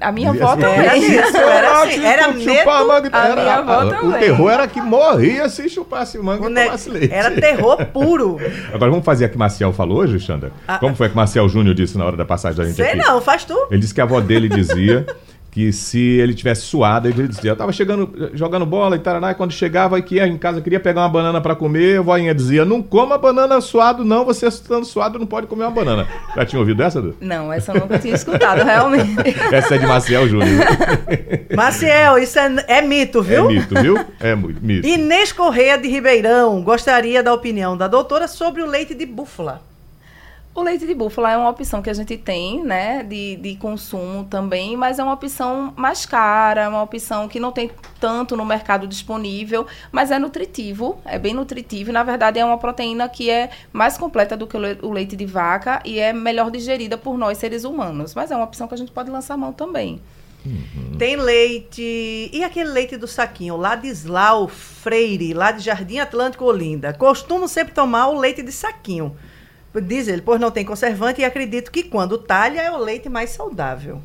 A 0.00 0.12
minha 0.12 0.30
avó 0.30 0.52
assim, 0.52 0.60
também. 0.60 0.78
Era 0.78 0.96
isso, 0.96 1.36
era 1.36 1.82
assim, 1.82 2.04
era 2.04 2.22
Chupar 2.32 2.78
medo. 2.78 2.88
manga, 2.88 3.10
a 3.12 3.26
era- 3.28 3.40
minha 3.42 3.54
avó 3.56 3.84
O 3.84 3.90
também. 3.90 4.20
terror 4.20 4.50
era 4.50 4.68
que 4.68 4.80
morria 4.80 5.48
se 5.48 5.68
chupasse 5.68 6.16
manga 6.18 6.44
O 6.44 6.48
e 6.48 6.52
ne- 6.52 6.64
tomasse 6.66 6.90
leite. 6.90 7.12
Era 7.12 7.30
terror 7.32 7.84
puro. 7.86 8.38
Agora 8.72 8.90
vamos 8.90 9.04
fazer 9.04 9.26
o 9.26 9.28
que 9.30 9.36
Marcial 9.38 9.72
falou 9.72 9.98
hoje, 9.98 10.20
Xanda? 10.20 10.52
Ah, 10.68 10.78
Como 10.78 10.94
foi 10.94 11.08
que 11.08 11.16
Marcial 11.16 11.48
Júnior 11.48 11.74
disse 11.74 11.98
na 11.98 12.04
hora 12.04 12.16
da 12.16 12.24
passagem 12.24 12.56
da 12.58 12.64
gente 12.64 12.76
Sei 12.76 12.86
aqui? 12.86 12.96
não, 12.98 13.20
faz 13.20 13.44
tu. 13.44 13.56
Ele 13.70 13.80
disse 13.80 13.92
que 13.92 14.00
a 14.00 14.04
avó 14.04 14.20
dele 14.20 14.48
dizia 14.48 15.04
que 15.50 15.72
se 15.72 15.98
ele 15.98 16.32
tivesse 16.32 16.62
suado, 16.62 17.08
ele 17.08 17.26
dizia, 17.26 17.50
eu 17.50 17.56
tava 17.56 17.72
chegando, 17.72 18.30
jogando 18.34 18.64
bola 18.64 18.94
e 18.94 19.00
taraná, 19.00 19.32
e 19.32 19.34
quando 19.34 19.52
chegava 19.52 19.96
aqui 19.96 20.20
em 20.20 20.38
casa, 20.38 20.60
queria 20.60 20.78
pegar 20.78 21.02
uma 21.02 21.08
banana 21.08 21.40
pra 21.40 21.56
comer, 21.56 21.98
a 21.98 22.02
voinha 22.02 22.34
dizia, 22.34 22.64
não 22.64 22.80
coma 22.80 23.18
banana 23.18 23.60
suado 23.60 24.04
não, 24.04 24.24
você 24.24 24.46
estando 24.46 24.84
suado 24.84 25.18
não 25.18 25.26
pode 25.26 25.46
comer 25.48 25.64
uma 25.64 25.70
banana. 25.70 26.06
Já 26.36 26.46
tinha 26.46 26.60
ouvido 26.60 26.82
essa? 26.82 27.02
Du? 27.02 27.16
Não, 27.20 27.52
essa 27.52 27.72
eu 27.72 27.80
nunca 27.80 27.98
tinha 27.98 28.14
escutado, 28.14 28.62
realmente. 28.64 29.10
Essa 29.52 29.74
é 29.74 29.78
de 29.78 29.86
Marcial 29.86 30.28
Júnior. 30.28 30.64
Maciel, 31.54 32.18
isso 32.18 32.38
é, 32.38 32.64
é 32.68 32.82
mito, 32.82 33.18
É 33.20 33.22
viu? 33.22 33.48
mito, 33.48 33.74
viu? 33.82 33.98
É 34.20 34.34
muito 34.34 34.64
mito. 34.64 34.86
Inês 34.86 35.32
Correia 35.32 35.76
de 35.76 35.88
Ribeirão 35.88 36.62
gostaria 36.62 37.22
da 37.22 37.32
opinião 37.34 37.76
da 37.76 37.88
doutora 37.88 38.28
sobre 38.28 38.62
o 38.62 38.66
leite 38.66 38.94
de 38.94 39.06
búfala. 39.06 39.62
O 40.52 40.62
leite 40.62 40.84
de 40.84 40.94
búfala 40.94 41.30
é 41.30 41.36
uma 41.36 41.48
opção 41.48 41.80
que 41.80 41.88
a 41.88 41.94
gente 41.94 42.16
tem, 42.16 42.62
né, 42.64 43.04
de, 43.04 43.36
de 43.36 43.54
consumo 43.54 44.24
também, 44.24 44.76
mas 44.76 44.98
é 44.98 45.02
uma 45.02 45.12
opção 45.14 45.72
mais 45.76 46.04
cara, 46.04 46.62
é 46.62 46.68
uma 46.68 46.82
opção 46.82 47.28
que 47.28 47.38
não 47.38 47.52
tem 47.52 47.70
tanto 48.00 48.36
no 48.36 48.44
mercado 48.44 48.84
disponível, 48.88 49.64
mas 49.92 50.10
é 50.10 50.18
nutritivo, 50.18 50.98
é 51.04 51.20
bem 51.20 51.32
nutritivo 51.32 51.90
e, 51.90 51.92
na 51.92 52.02
verdade, 52.02 52.40
é 52.40 52.44
uma 52.44 52.58
proteína 52.58 53.08
que 53.08 53.30
é 53.30 53.48
mais 53.72 53.96
completa 53.96 54.36
do 54.36 54.44
que 54.44 54.56
o 54.56 54.60
le- 54.60 54.78
o 54.82 54.90
leite 54.90 55.14
de 55.14 55.24
vaca 55.24 55.80
e 55.84 56.00
é 56.00 56.12
melhor 56.12 56.50
digerida 56.50 56.98
por 56.98 57.16
nós, 57.16 57.38
seres 57.38 57.62
humanos. 57.62 58.12
Mas 58.16 58.32
é 58.32 58.36
uma 58.36 58.44
opção 58.44 58.66
que 58.66 58.74
a 58.74 58.78
gente 58.78 58.90
pode 58.90 59.08
lançar 59.08 59.36
mão 59.36 59.52
também. 59.52 60.02
Tem 60.98 61.14
leite. 61.16 62.28
E 62.32 62.42
aquele 62.42 62.70
leite 62.70 62.96
do 62.96 63.06
saquinho, 63.06 63.56
lá 63.56 63.76
de 63.76 63.88
Slau 63.88 64.48
Freire, 64.48 65.32
lá 65.32 65.52
de 65.52 65.60
Jardim 65.62 65.98
Atlântico 65.98 66.44
Olinda. 66.44 66.92
Costumo 66.92 67.46
sempre 67.46 67.72
tomar 67.72 68.08
o 68.08 68.18
leite 68.18 68.42
de 68.42 68.50
saquinho. 68.50 69.14
Diz 69.82 70.08
ele, 70.08 70.22
pois 70.22 70.40
não 70.40 70.50
tem 70.50 70.64
conservante 70.64 71.20
e 71.20 71.24
acredito 71.24 71.70
que 71.70 71.84
quando 71.84 72.18
talha 72.18 72.60
é 72.60 72.70
o 72.72 72.76
leite 72.78 73.08
mais 73.08 73.30
saudável. 73.30 74.00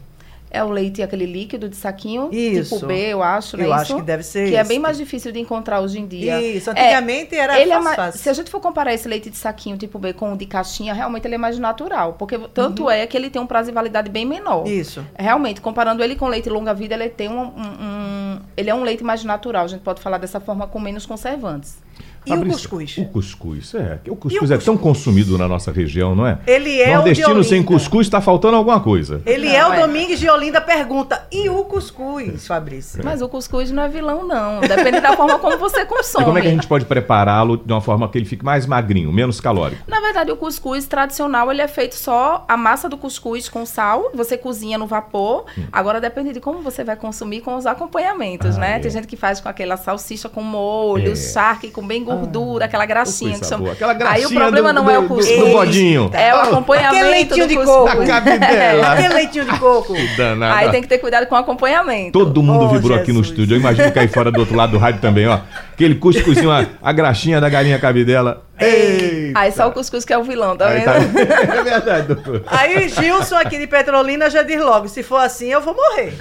É 0.51 0.63
o 0.63 0.69
leite, 0.69 1.01
aquele 1.01 1.25
líquido 1.25 1.67
de 1.67 1.75
saquinho, 1.75 2.29
Isso. 2.31 2.75
tipo 2.75 2.85
B, 2.87 3.07
eu 3.11 3.21
acho, 3.21 3.57
né? 3.57 3.65
Eu 3.65 3.73
acho 3.73 3.83
isso? 3.91 3.95
que 3.97 4.01
deve 4.03 4.23
ser 4.23 4.47
Que 4.47 4.55
é 4.55 4.63
bem 4.63 4.79
mais 4.79 4.95
difícil 4.95 5.29
de 5.33 5.39
encontrar 5.39 5.81
hoje 5.81 5.99
em 5.99 6.07
dia. 6.07 6.39
Isso, 6.41 6.69
É, 6.69 6.71
antigamente 6.71 7.35
era 7.35 7.59
ele 7.59 7.71
é 7.71 7.73
fácil, 7.73 7.83
mais, 7.83 7.95
fácil. 7.97 8.19
Se 8.21 8.29
a 8.29 8.33
gente 8.33 8.49
for 8.49 8.61
comparar 8.61 8.93
esse 8.93 9.05
leite 9.05 9.29
de 9.29 9.35
saquinho 9.35 9.75
tipo 9.77 9.99
B 9.99 10.13
com 10.13 10.31
o 10.31 10.37
de 10.37 10.45
caixinha, 10.45 10.93
realmente 10.93 11.25
ele 11.27 11.35
é 11.35 11.37
mais 11.37 11.59
natural. 11.59 12.13
Porque 12.13 12.37
Uhum. 12.37 12.47
tanto 12.53 12.89
é 12.89 13.05
que 13.05 13.17
ele 13.17 13.29
tem 13.29 13.41
um 13.41 13.47
prazo 13.47 13.67
de 13.69 13.73
validade 13.73 14.09
bem 14.09 14.23
menor. 14.25 14.65
Isso. 14.65 15.03
Realmente, 15.19 15.59
comparando 15.59 16.01
ele 16.01 16.15
com 16.15 16.27
leite 16.29 16.47
longa-vida, 16.49 16.93
ele 16.95 17.09
tem 17.09 17.27
um, 17.27 17.41
um- 17.41 17.75
um- 17.81 18.39
Ele 18.55 18.69
é 18.69 18.75
um 18.75 18.83
leite 18.83 19.03
mais 19.03 19.25
natural, 19.25 19.65
a 19.65 19.67
gente 19.67 19.81
pode 19.81 19.99
falar 19.99 20.19
dessa 20.19 20.39
forma, 20.39 20.67
com 20.67 20.79
menos 20.79 21.05
conservantes. 21.05 21.77
E 22.25 22.31
o 22.31 22.35
Fabrício, 22.35 22.69
cuscuz? 22.69 22.97
O 22.97 23.05
cuscuz, 23.05 23.73
é. 23.75 23.99
O 24.07 24.15
cuscuz 24.15 24.49
o 24.49 24.53
é 24.53 24.57
tão 24.57 24.75
cuscuz? 24.77 24.97
consumido 24.97 25.37
na 25.37 25.47
nossa 25.47 25.71
região, 25.71 26.15
não 26.15 26.25
é? 26.25 26.39
Ele 26.47 26.79
é 26.81 26.83
o 26.85 26.87
de 26.87 26.93
Nordestino 26.95 27.43
sem 27.43 27.59
Olinda. 27.59 27.73
cuscuz 27.73 28.07
está 28.07 28.21
faltando 28.21 28.57
alguma 28.57 28.79
coisa. 28.79 29.21
Ele 29.25 29.47
Não, 29.47 29.55
é 29.55 29.69
o 29.69 29.73
é. 29.73 29.81
Domingues 29.81 30.19
de 30.19 30.29
Olinda 30.29 30.59
pergunta, 30.61 31.27
e 31.31 31.49
o 31.49 31.63
cuscuz, 31.65 32.47
Fabrício? 32.47 33.01
Mas 33.03 33.21
o 33.21 33.29
cuscuz 33.29 33.71
não 33.71 33.83
é 33.83 33.89
vilão, 33.89 34.25
não. 34.27 34.61
Depende 34.61 34.99
da 34.99 35.15
forma 35.15 35.37
como 35.39 35.57
você 35.57 35.85
consome. 35.85 36.15
E 36.25 36.25
como 36.25 36.37
é 36.37 36.41
que 36.41 36.47
a 36.47 36.51
gente 36.51 36.67
pode 36.67 36.85
prepará-lo 36.85 37.57
de 37.57 37.71
uma 37.71 37.81
forma 37.81 38.07
que 38.09 38.17
ele 38.17 38.25
fique 38.25 38.43
mais 38.43 38.65
magrinho, 38.65 39.11
menos 39.11 39.39
calórico? 39.39 39.83
Na 39.87 39.99
verdade, 39.99 40.31
o 40.31 40.37
cuscuz 40.37 40.85
tradicional, 40.87 41.51
ele 41.51 41.61
é 41.61 41.67
feito 41.67 41.95
só 41.95 42.43
a 42.47 42.57
massa 42.57 42.87
do 42.89 42.97
cuscuz 42.97 43.47
com 43.49 43.65
sal, 43.65 44.11
você 44.13 44.37
cozinha 44.37 44.77
no 44.77 44.87
vapor. 44.87 45.45
Agora 45.71 45.99
depende 46.01 46.33
de 46.33 46.39
como 46.39 46.61
você 46.61 46.83
vai 46.83 46.95
consumir 46.95 47.41
com 47.41 47.55
os 47.55 47.65
acompanhamentos, 47.65 48.55
Ah, 48.57 48.59
né? 48.59 48.75
é. 48.77 48.79
Tem 48.79 48.89
gente 48.91 49.07
que 49.07 49.15
faz 49.15 49.39
com 49.41 49.49
aquela 49.49 49.77
salsicha 49.77 50.29
com 50.29 50.41
molho, 50.41 51.11
É. 51.11 51.15
Charque 51.15 51.69
com 51.69 51.85
bem 51.85 52.03
gordura, 52.03 52.14
aquela 52.63 52.85
graxinha 52.85 53.31
Coisa 53.37 53.55
que 53.55 53.61
boa. 53.61 53.73
Aquela 53.73 53.91
Aí 53.93 53.97
graxinha 53.97 54.27
o 54.27 54.31
problema 54.33 54.73
do- 54.73 54.75
não 54.81 54.89
é 54.89 54.97
o 54.97 55.01
do- 55.03 55.07
cuscuz. 55.09 55.39
do 55.39 55.47
bodinho. 55.51 56.09
É 56.13 56.33
o 56.33 56.37
acompanhamento 56.39 56.95
aquele 56.95 57.09
leitinho 57.09 57.45
do 57.45 57.49
de 57.49 57.55
cuscuz. 57.57 57.91
coco. 57.91 58.05
Da 58.05 58.21
cabidela. 58.21 58.91
Aquele 58.93 59.13
leitinho 59.13 59.45
de 59.45 59.59
coco. 59.59 59.93
Danada. 60.17 60.55
Aí 60.57 60.69
tem 60.71 60.81
que 60.81 60.87
ter 60.87 60.97
cuidado 60.99 61.25
com 61.27 61.35
o 61.35 61.37
acompanhamento. 61.37 62.11
Todo 62.11 62.41
mundo 62.43 62.65
Oh, 62.65 62.69
vibrou 62.69 62.97
aqui 62.97 63.11
no 63.11 63.19
Jesus. 63.19 63.27
estúdio. 63.29 63.55
Eu 63.55 63.59
imagino 63.59 63.91
que 63.91 63.99
aí 63.99 64.07
fora 64.07 64.31
do 64.31 64.39
outro 64.39 64.55
lado 64.55 64.71
do 64.71 64.77
rádio 64.77 65.01
também, 65.01 65.27
ó. 65.27 65.39
Aquele 65.73 65.95
cuscuzinho, 65.95 66.51
a, 66.51 66.65
a 66.81 66.91
graxinha 66.93 67.41
da 67.41 67.49
galinha 67.49 67.77
cabidela. 67.77 68.43
Ei! 68.57 69.33
Aí 69.35 69.51
só 69.51 69.67
o 69.67 69.71
cuscuz 69.73 70.05
que 70.05 70.13
é 70.13 70.17
o 70.17 70.23
vilão, 70.23 70.55
tá 70.55 70.67
Aí 70.69 70.79
vendo? 70.79 70.85
tá- 70.85 71.55
É 71.59 71.63
verdade, 71.63 72.07
doutor. 72.07 72.43
Aí 72.47 72.87
Gilson 72.87 73.35
aqui 73.35 73.57
de 73.57 73.67
Petrolina 73.67 74.29
já 74.29 74.43
diz 74.43 74.61
logo, 74.61 74.87
se 74.87 75.03
for 75.03 75.17
assim 75.17 75.47
eu 75.51 75.59
vou 75.59 75.75
morrer. 75.75 76.13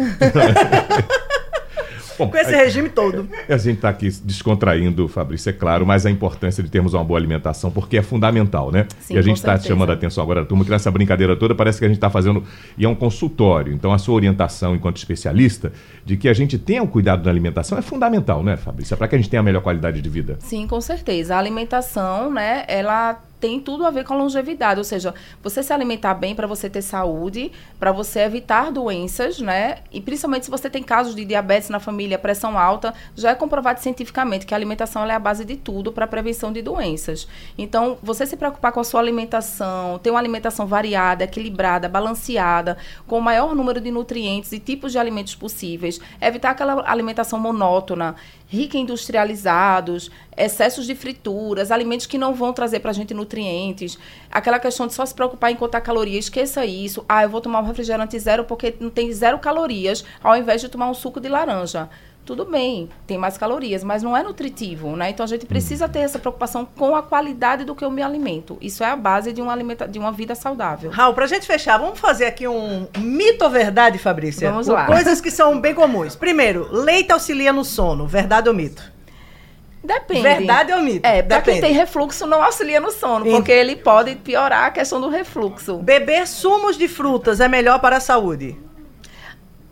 Bom, 2.18 2.28
Com 2.28 2.36
esse 2.36 2.54
regime 2.54 2.88
todo. 2.88 3.28
A 3.48 3.56
gente 3.56 3.76
está 3.76 3.88
aqui 3.88 4.08
descontraindo, 4.22 5.06
Fabrício, 5.08 5.50
é 5.50 5.52
claro, 5.52 5.86
mas 5.86 6.06
a 6.06 6.10
importância 6.10 6.62
de 6.62 6.70
termos 6.70 6.94
uma 6.94 7.04
boa 7.04 7.18
alimentação, 7.18 7.70
porque 7.70 7.96
é 7.96 8.02
fundamental, 8.02 8.70
né? 8.70 8.86
Sim, 9.00 9.14
e 9.14 9.18
a 9.18 9.22
gente 9.22 9.36
está 9.36 9.58
chamando 9.58 9.90
a 9.90 9.94
atenção 9.94 10.22
agora 10.22 10.42
da 10.42 10.46
turma 10.46 10.64
que 10.64 10.70
nessa 10.70 10.90
brincadeira 10.90 11.36
toda 11.36 11.54
parece 11.54 11.78
que 11.78 11.84
a 11.84 11.88
gente 11.88 11.96
está 11.96 12.10
fazendo. 12.10 12.44
E 12.76 12.84
é 12.84 12.88
um 12.88 12.94
consultório. 12.94 13.72
Então, 13.72 13.92
a 13.92 13.98
sua 13.98 14.14
orientação 14.14 14.74
enquanto 14.74 14.96
especialista 14.96 15.72
de 16.04 16.16
que 16.16 16.28
a 16.28 16.32
gente 16.32 16.58
tenha 16.58 16.82
o 16.82 16.88
cuidado 16.88 17.22
da 17.22 17.30
alimentação 17.30 17.76
é 17.78 17.82
fundamental, 17.82 18.42
né, 18.42 18.56
Fabrício? 18.56 18.96
Para 18.96 19.08
que 19.08 19.14
a 19.14 19.18
gente 19.18 19.30
tenha 19.30 19.40
a 19.40 19.44
melhor 19.44 19.62
qualidade 19.62 20.00
de 20.00 20.08
vida. 20.08 20.36
Sim, 20.40 20.66
com 20.66 20.80
certeza. 20.80 21.34
A 21.34 21.38
alimentação, 21.38 22.32
né, 22.32 22.64
ela 22.68 23.20
tem 23.40 23.60
tudo 23.60 23.84
a 23.84 23.90
ver 23.90 24.04
com 24.04 24.14
a 24.14 24.16
longevidade, 24.16 24.78
ou 24.78 24.84
seja, 24.84 25.12
você 25.42 25.62
se 25.62 25.72
alimentar 25.72 26.14
bem 26.14 26.34
para 26.34 26.46
você 26.46 26.70
ter 26.70 26.80
saúde, 26.80 27.52
para 27.78 27.92
você 27.92 28.20
evitar 28.20 28.70
doenças, 28.70 29.40
né? 29.40 29.78
E 29.92 30.00
principalmente 30.00 30.44
se 30.44 30.50
você 30.50 30.70
tem 30.70 30.82
casos 30.82 31.14
de 31.14 31.24
diabetes 31.24 31.68
na 31.68 31.80
família, 31.80 32.18
pressão 32.18 32.58
alta, 32.58 32.94
já 33.14 33.30
é 33.30 33.34
comprovado 33.34 33.80
cientificamente 33.80 34.46
que 34.46 34.54
a 34.54 34.56
alimentação 34.56 35.04
é 35.04 35.14
a 35.14 35.18
base 35.18 35.44
de 35.44 35.56
tudo 35.56 35.92
para 35.92 36.06
prevenção 36.06 36.52
de 36.52 36.62
doenças. 36.62 37.28
Então, 37.58 37.98
você 38.02 38.24
se 38.24 38.36
preocupar 38.36 38.72
com 38.72 38.80
a 38.80 38.84
sua 38.84 39.00
alimentação, 39.00 39.98
ter 39.98 40.10
uma 40.10 40.18
alimentação 40.18 40.66
variada, 40.66 41.24
equilibrada, 41.24 41.88
balanceada, 41.88 42.78
com 43.06 43.18
o 43.18 43.22
maior 43.22 43.54
número 43.54 43.80
de 43.80 43.90
nutrientes 43.90 44.52
e 44.52 44.58
tipos 44.58 44.92
de 44.92 44.98
alimentos 44.98 45.34
possíveis, 45.34 46.00
evitar 46.20 46.50
aquela 46.50 46.88
alimentação 46.90 47.38
monótona, 47.38 48.14
rica 48.48 48.78
em 48.78 48.84
industrializados, 48.84 50.10
excessos 50.36 50.86
de 50.86 50.94
frituras, 50.94 51.70
alimentos 51.70 52.06
que 52.06 52.18
não 52.18 52.34
vão 52.34 52.52
trazer 52.52 52.80
para 52.80 52.90
a 52.90 52.94
gente 52.94 53.14
nutrientes, 53.14 53.98
aquela 54.30 54.58
questão 54.58 54.86
de 54.86 54.94
só 54.94 55.04
se 55.04 55.14
preocupar 55.14 55.50
em 55.50 55.56
contar 55.56 55.80
calorias, 55.80 56.24
esqueça 56.24 56.64
isso. 56.64 57.04
Ah, 57.08 57.22
eu 57.22 57.28
vou 57.28 57.40
tomar 57.40 57.60
um 57.60 57.66
refrigerante 57.66 58.18
zero 58.18 58.44
porque 58.44 58.74
não 58.80 58.90
tem 58.90 59.12
zero 59.12 59.38
calorias, 59.38 60.04
ao 60.22 60.36
invés 60.36 60.60
de 60.60 60.68
tomar 60.68 60.88
um 60.88 60.94
suco 60.94 61.20
de 61.20 61.28
laranja. 61.28 61.88
Tudo 62.24 62.46
bem, 62.46 62.88
tem 63.06 63.18
mais 63.18 63.36
calorias, 63.36 63.84
mas 63.84 64.02
não 64.02 64.16
é 64.16 64.22
nutritivo, 64.22 64.96
né? 64.96 65.10
Então 65.10 65.24
a 65.24 65.26
gente 65.26 65.44
precisa 65.44 65.86
ter 65.86 65.98
essa 65.98 66.18
preocupação 66.18 66.64
com 66.64 66.96
a 66.96 67.02
qualidade 67.02 67.64
do 67.64 67.74
que 67.74 67.84
eu 67.84 67.90
me 67.90 68.02
alimento. 68.02 68.56
Isso 68.62 68.82
é 68.82 68.86
a 68.86 68.96
base 68.96 69.30
de 69.30 69.42
uma, 69.42 69.52
alimenta 69.52 69.86
de 69.86 69.98
uma 69.98 70.10
vida 70.10 70.34
saudável. 70.34 70.90
Raul, 70.90 71.12
pra 71.12 71.26
gente 71.26 71.46
fechar, 71.46 71.76
vamos 71.76 72.00
fazer 72.00 72.24
aqui 72.24 72.48
um 72.48 72.88
mito 72.96 73.44
ou 73.44 73.50
verdade, 73.50 73.98
Fabrícia? 73.98 74.50
Vamos 74.50 74.68
lá. 74.68 74.86
Coisas 74.86 75.20
que 75.20 75.30
são 75.30 75.60
bem 75.60 75.74
comuns. 75.74 76.16
Primeiro, 76.16 76.66
leite 76.72 77.12
auxilia 77.12 77.52
no 77.52 77.62
sono. 77.62 78.06
Verdade 78.06 78.48
ou 78.48 78.54
mito? 78.54 78.93
Depende. 79.84 80.22
Verdade 80.22 80.72
ou 80.72 80.80
mito? 80.80 81.06
É, 81.06 81.22
pra 81.22 81.42
quem 81.42 81.60
tem 81.60 81.72
refluxo 81.74 82.26
não 82.26 82.42
auxilia 82.42 82.80
no 82.80 82.90
sono, 82.90 83.26
Ent- 83.26 83.36
porque 83.36 83.52
ele 83.52 83.76
pode 83.76 84.16
piorar 84.16 84.64
a 84.64 84.70
questão 84.70 84.98
do 85.00 85.08
refluxo. 85.10 85.76
Beber 85.78 86.26
sumos 86.26 86.78
de 86.78 86.88
frutas 86.88 87.38
é 87.38 87.46
melhor 87.48 87.78
para 87.80 87.98
a 87.98 88.00
saúde. 88.00 88.58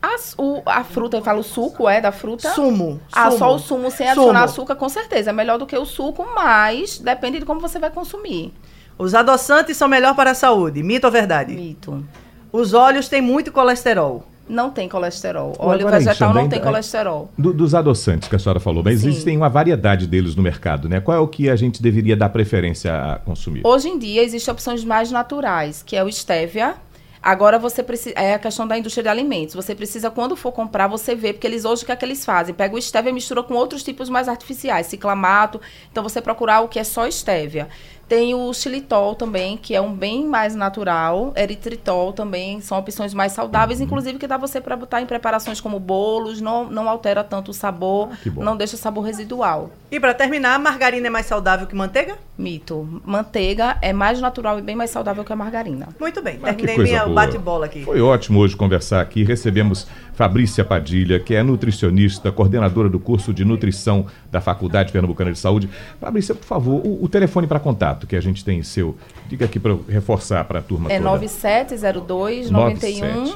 A, 0.03 0.17
o- 0.37 0.63
a 0.67 0.83
fruta, 0.85 1.17
eu 1.17 1.23
falo 1.23 1.43
suco, 1.43 1.89
é, 1.89 2.01
da 2.01 2.11
fruta? 2.13 2.51
Sumo. 2.51 3.01
Ah, 3.13 3.27
sumo. 3.31 3.39
só 3.39 3.55
o 3.55 3.59
sumo 3.59 3.91
sem 3.91 4.07
adicionar 4.09 4.41
Sumo. 4.41 4.45
açúcar, 4.45 4.75
com 4.75 4.89
certeza. 4.89 5.31
É 5.31 5.33
melhor 5.33 5.59
do 5.59 5.67
que 5.67 5.77
o 5.79 5.85
suco, 5.87 6.27
mas 6.35 6.99
depende 6.99 7.39
de 7.39 7.45
como 7.47 7.61
você 7.61 7.79
vai 7.79 7.89
consumir. 7.91 8.53
Os 8.99 9.15
adoçantes 9.15 9.77
são 9.77 9.89
melhor 9.89 10.15
para 10.15 10.33
a 10.33 10.35
saúde. 10.35 10.83
Mito 10.83 11.07
ou 11.07 11.13
verdade? 11.13 11.55
Mito. 11.55 12.05
Os 12.53 12.75
óleos 12.75 13.09
têm 13.09 13.23
muito 13.23 13.51
colesterol. 13.53 14.25
Não 14.49 14.71
tem 14.71 14.89
colesterol. 14.89 15.55
Óleo 15.59 15.87
agora 15.87 15.99
vegetal 15.99 16.35
não 16.35 16.49
tem 16.49 16.61
colesterol. 16.61 17.31
Do- 17.39 17.53
dos 17.53 17.75
adoçantes 17.75 18.29
que 18.29 18.37
a 18.37 18.39
senhora 18.39 18.59
falou, 18.61 18.83
mas 18.83 19.01
Sim. 19.01 19.09
existem 19.09 19.37
uma 19.37 19.49
variedade 19.49 20.07
deles 20.07 20.35
no 20.35 20.43
mercado, 20.43 20.89
né? 20.89 21.01
Qual 21.01 21.17
é 21.17 21.21
o 21.21 21.29
que 21.29 21.49
a 21.49 21.57
gente 21.57 21.81
deveria 21.81 22.17
dar 22.17 22.29
preferência 22.29 22.93
a 22.95 23.19
consumir? 23.19 23.63
Hoje 23.65 23.89
em 23.89 23.99
dia 23.99 24.23
existem 24.23 24.53
opções 24.53 24.85
mais 24.85 25.11
naturais, 25.11 25.83
que 25.83 25.97
é 25.97 26.03
o 26.05 26.11
stevia. 26.11 26.75
Agora 27.23 27.57
você 27.57 27.85
precisa. 27.85 28.17
É 28.19 28.35
a 28.35 28.39
questão 28.39 28.67
da 28.67 28.77
indústria 28.77 29.05
de 29.05 29.09
alimentos. 29.09 29.55
Você 29.55 29.77
precisa, 29.77 30.11
quando 30.11 30.35
for 30.35 30.51
comprar, 30.51 30.89
você 30.89 31.15
vê, 31.15 31.33
porque 31.33 31.47
eles 31.47 31.65
hoje 31.65 31.85
o 31.85 31.87
que 31.87 31.93
é 31.93 31.97
que 31.97 32.05
eles 32.05 32.25
fazem? 32.25 32.53
Pega 32.53 32.75
o 32.75 32.83
stevia 32.83 33.11
e 33.11 33.15
mistura 33.15 33.45
com 33.45 33.55
outros 33.55 33.85
tipos 33.85 34.09
mais 34.09 34.27
artificiais, 34.29 34.87
ciclamato. 34.89 35.61
Então 35.93 36.03
você 36.03 36.21
procurar 36.21 36.63
o 36.63 36.69
que 36.69 36.81
é 36.81 36.85
só 36.85 37.09
stevia. 37.09 37.69
Tem 38.13 38.35
o 38.35 38.53
xilitol 38.53 39.15
também, 39.15 39.57
que 39.57 39.75
é 39.75 39.81
um 39.81 39.91
bem 39.95 40.27
mais 40.27 40.55
natural. 40.55 41.33
Eritritol 41.35 42.13
também 42.13 42.61
são 42.61 42.77
opções 42.79 43.15
mais 43.15 43.33
saudáveis, 43.33 43.79
Uhum. 43.79 43.87
inclusive 43.87 44.19
que 44.19 44.27
dá 44.27 44.37
você 44.37 44.61
para 44.61 44.77
botar 44.77 45.01
em 45.01 45.07
preparações 45.07 45.63
como 45.63 45.81
bolos, 45.81 46.39
não, 46.39 46.67
não 46.71 46.91
altera 46.91 47.25
tanto 47.25 47.53
o 47.53 47.55
sabor, 47.55 48.11
Ah, 48.13 48.31
não 48.37 48.55
deixa 48.55 48.77
sabor 48.77 49.03
residual. 49.07 49.71
E 49.91 49.99
para 49.99 50.13
terminar, 50.13 50.59
margarina 50.59 51.07
é 51.07 51.11
mais 51.11 51.25
saudável 51.25 51.67
que 51.67 51.75
manteiga? 51.75 52.17
Mito. 52.37 53.01
Manteiga 53.03 53.79
é 53.81 53.95
mais 53.95 54.21
natural 54.21 54.59
e 54.59 54.63
bem 54.63 54.77
mais 54.77 54.91
saudável 54.91 55.25
que 55.25 55.33
a 55.33 55.37
margarina. 55.37 55.89
Muito 55.99 56.21
bem, 56.21 56.39
Ah, 56.43 56.53
terminei 56.53 56.77
minha 56.77 57.07
bate-bola 57.07 57.65
aqui. 57.65 57.83
Foi 57.83 58.01
ótimo 58.03 58.41
hoje 58.41 58.55
conversar 58.55 59.01
aqui. 59.01 59.25
Recebemos 59.25 59.87
Fabrícia 60.15 60.65
Padilha, 60.65 61.19
que 61.19 61.35
é 61.35 61.43
nutricionista, 61.43 62.31
coordenadora 62.31 62.89
do 62.89 63.01
curso 63.01 63.33
de 63.33 63.45
nutrição 63.45 64.07
da 64.31 64.41
Faculdade 64.41 64.93
Pernambucana 64.93 65.33
de 65.33 65.39
Saúde. 65.39 65.69
Fabrícia, 66.01 66.35
por 66.35 66.45
favor, 66.45 66.81
o, 66.85 67.05
o 67.05 67.09
telefone 67.09 67.47
para 67.47 67.59
contato 67.59 68.07
que 68.07 68.17
a 68.17 68.21
gente 68.21 68.45
tem 68.45 68.63
seu. 68.63 68.97
Diga 69.29 69.47
aqui 69.47 69.59
para 69.59 69.73
eu 69.73 69.85
reforçar 69.89 70.45
para 70.45 70.59
a 70.59 70.63
turma 70.63 70.91
É 70.93 70.99
toda. 70.99 71.11
9702 71.11 72.51
91 72.51 73.35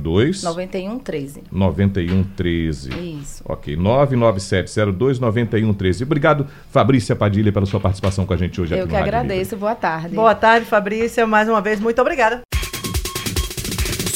02 0.00 0.42
91 0.42 0.98
13. 0.98 1.42
9113. 1.52 2.90
Isso. 3.20 3.42
Ok, 3.46 3.76
99702 3.76 5.18
9113. 5.20 6.04
Obrigado, 6.04 6.46
Fabrícia 6.70 7.14
Padilha, 7.14 7.52
pela 7.52 7.66
sua 7.66 7.78
participação 7.78 8.24
com 8.24 8.32
a 8.32 8.36
gente 8.36 8.60
hoje 8.60 8.74
aqui 8.74 8.80
Eu 8.80 8.86
no 8.86 8.90
que 8.90 8.96
Rádio 8.96 9.08
agradeço. 9.08 9.56
Boa 9.56 9.74
tarde. 9.74 10.14
Boa 10.14 10.34
tarde, 10.34 10.66
Fabrícia. 10.66 11.26
Mais 11.26 11.48
uma 11.48 11.60
vez, 11.60 11.78
muito 11.78 12.00
obrigada. 12.00 12.40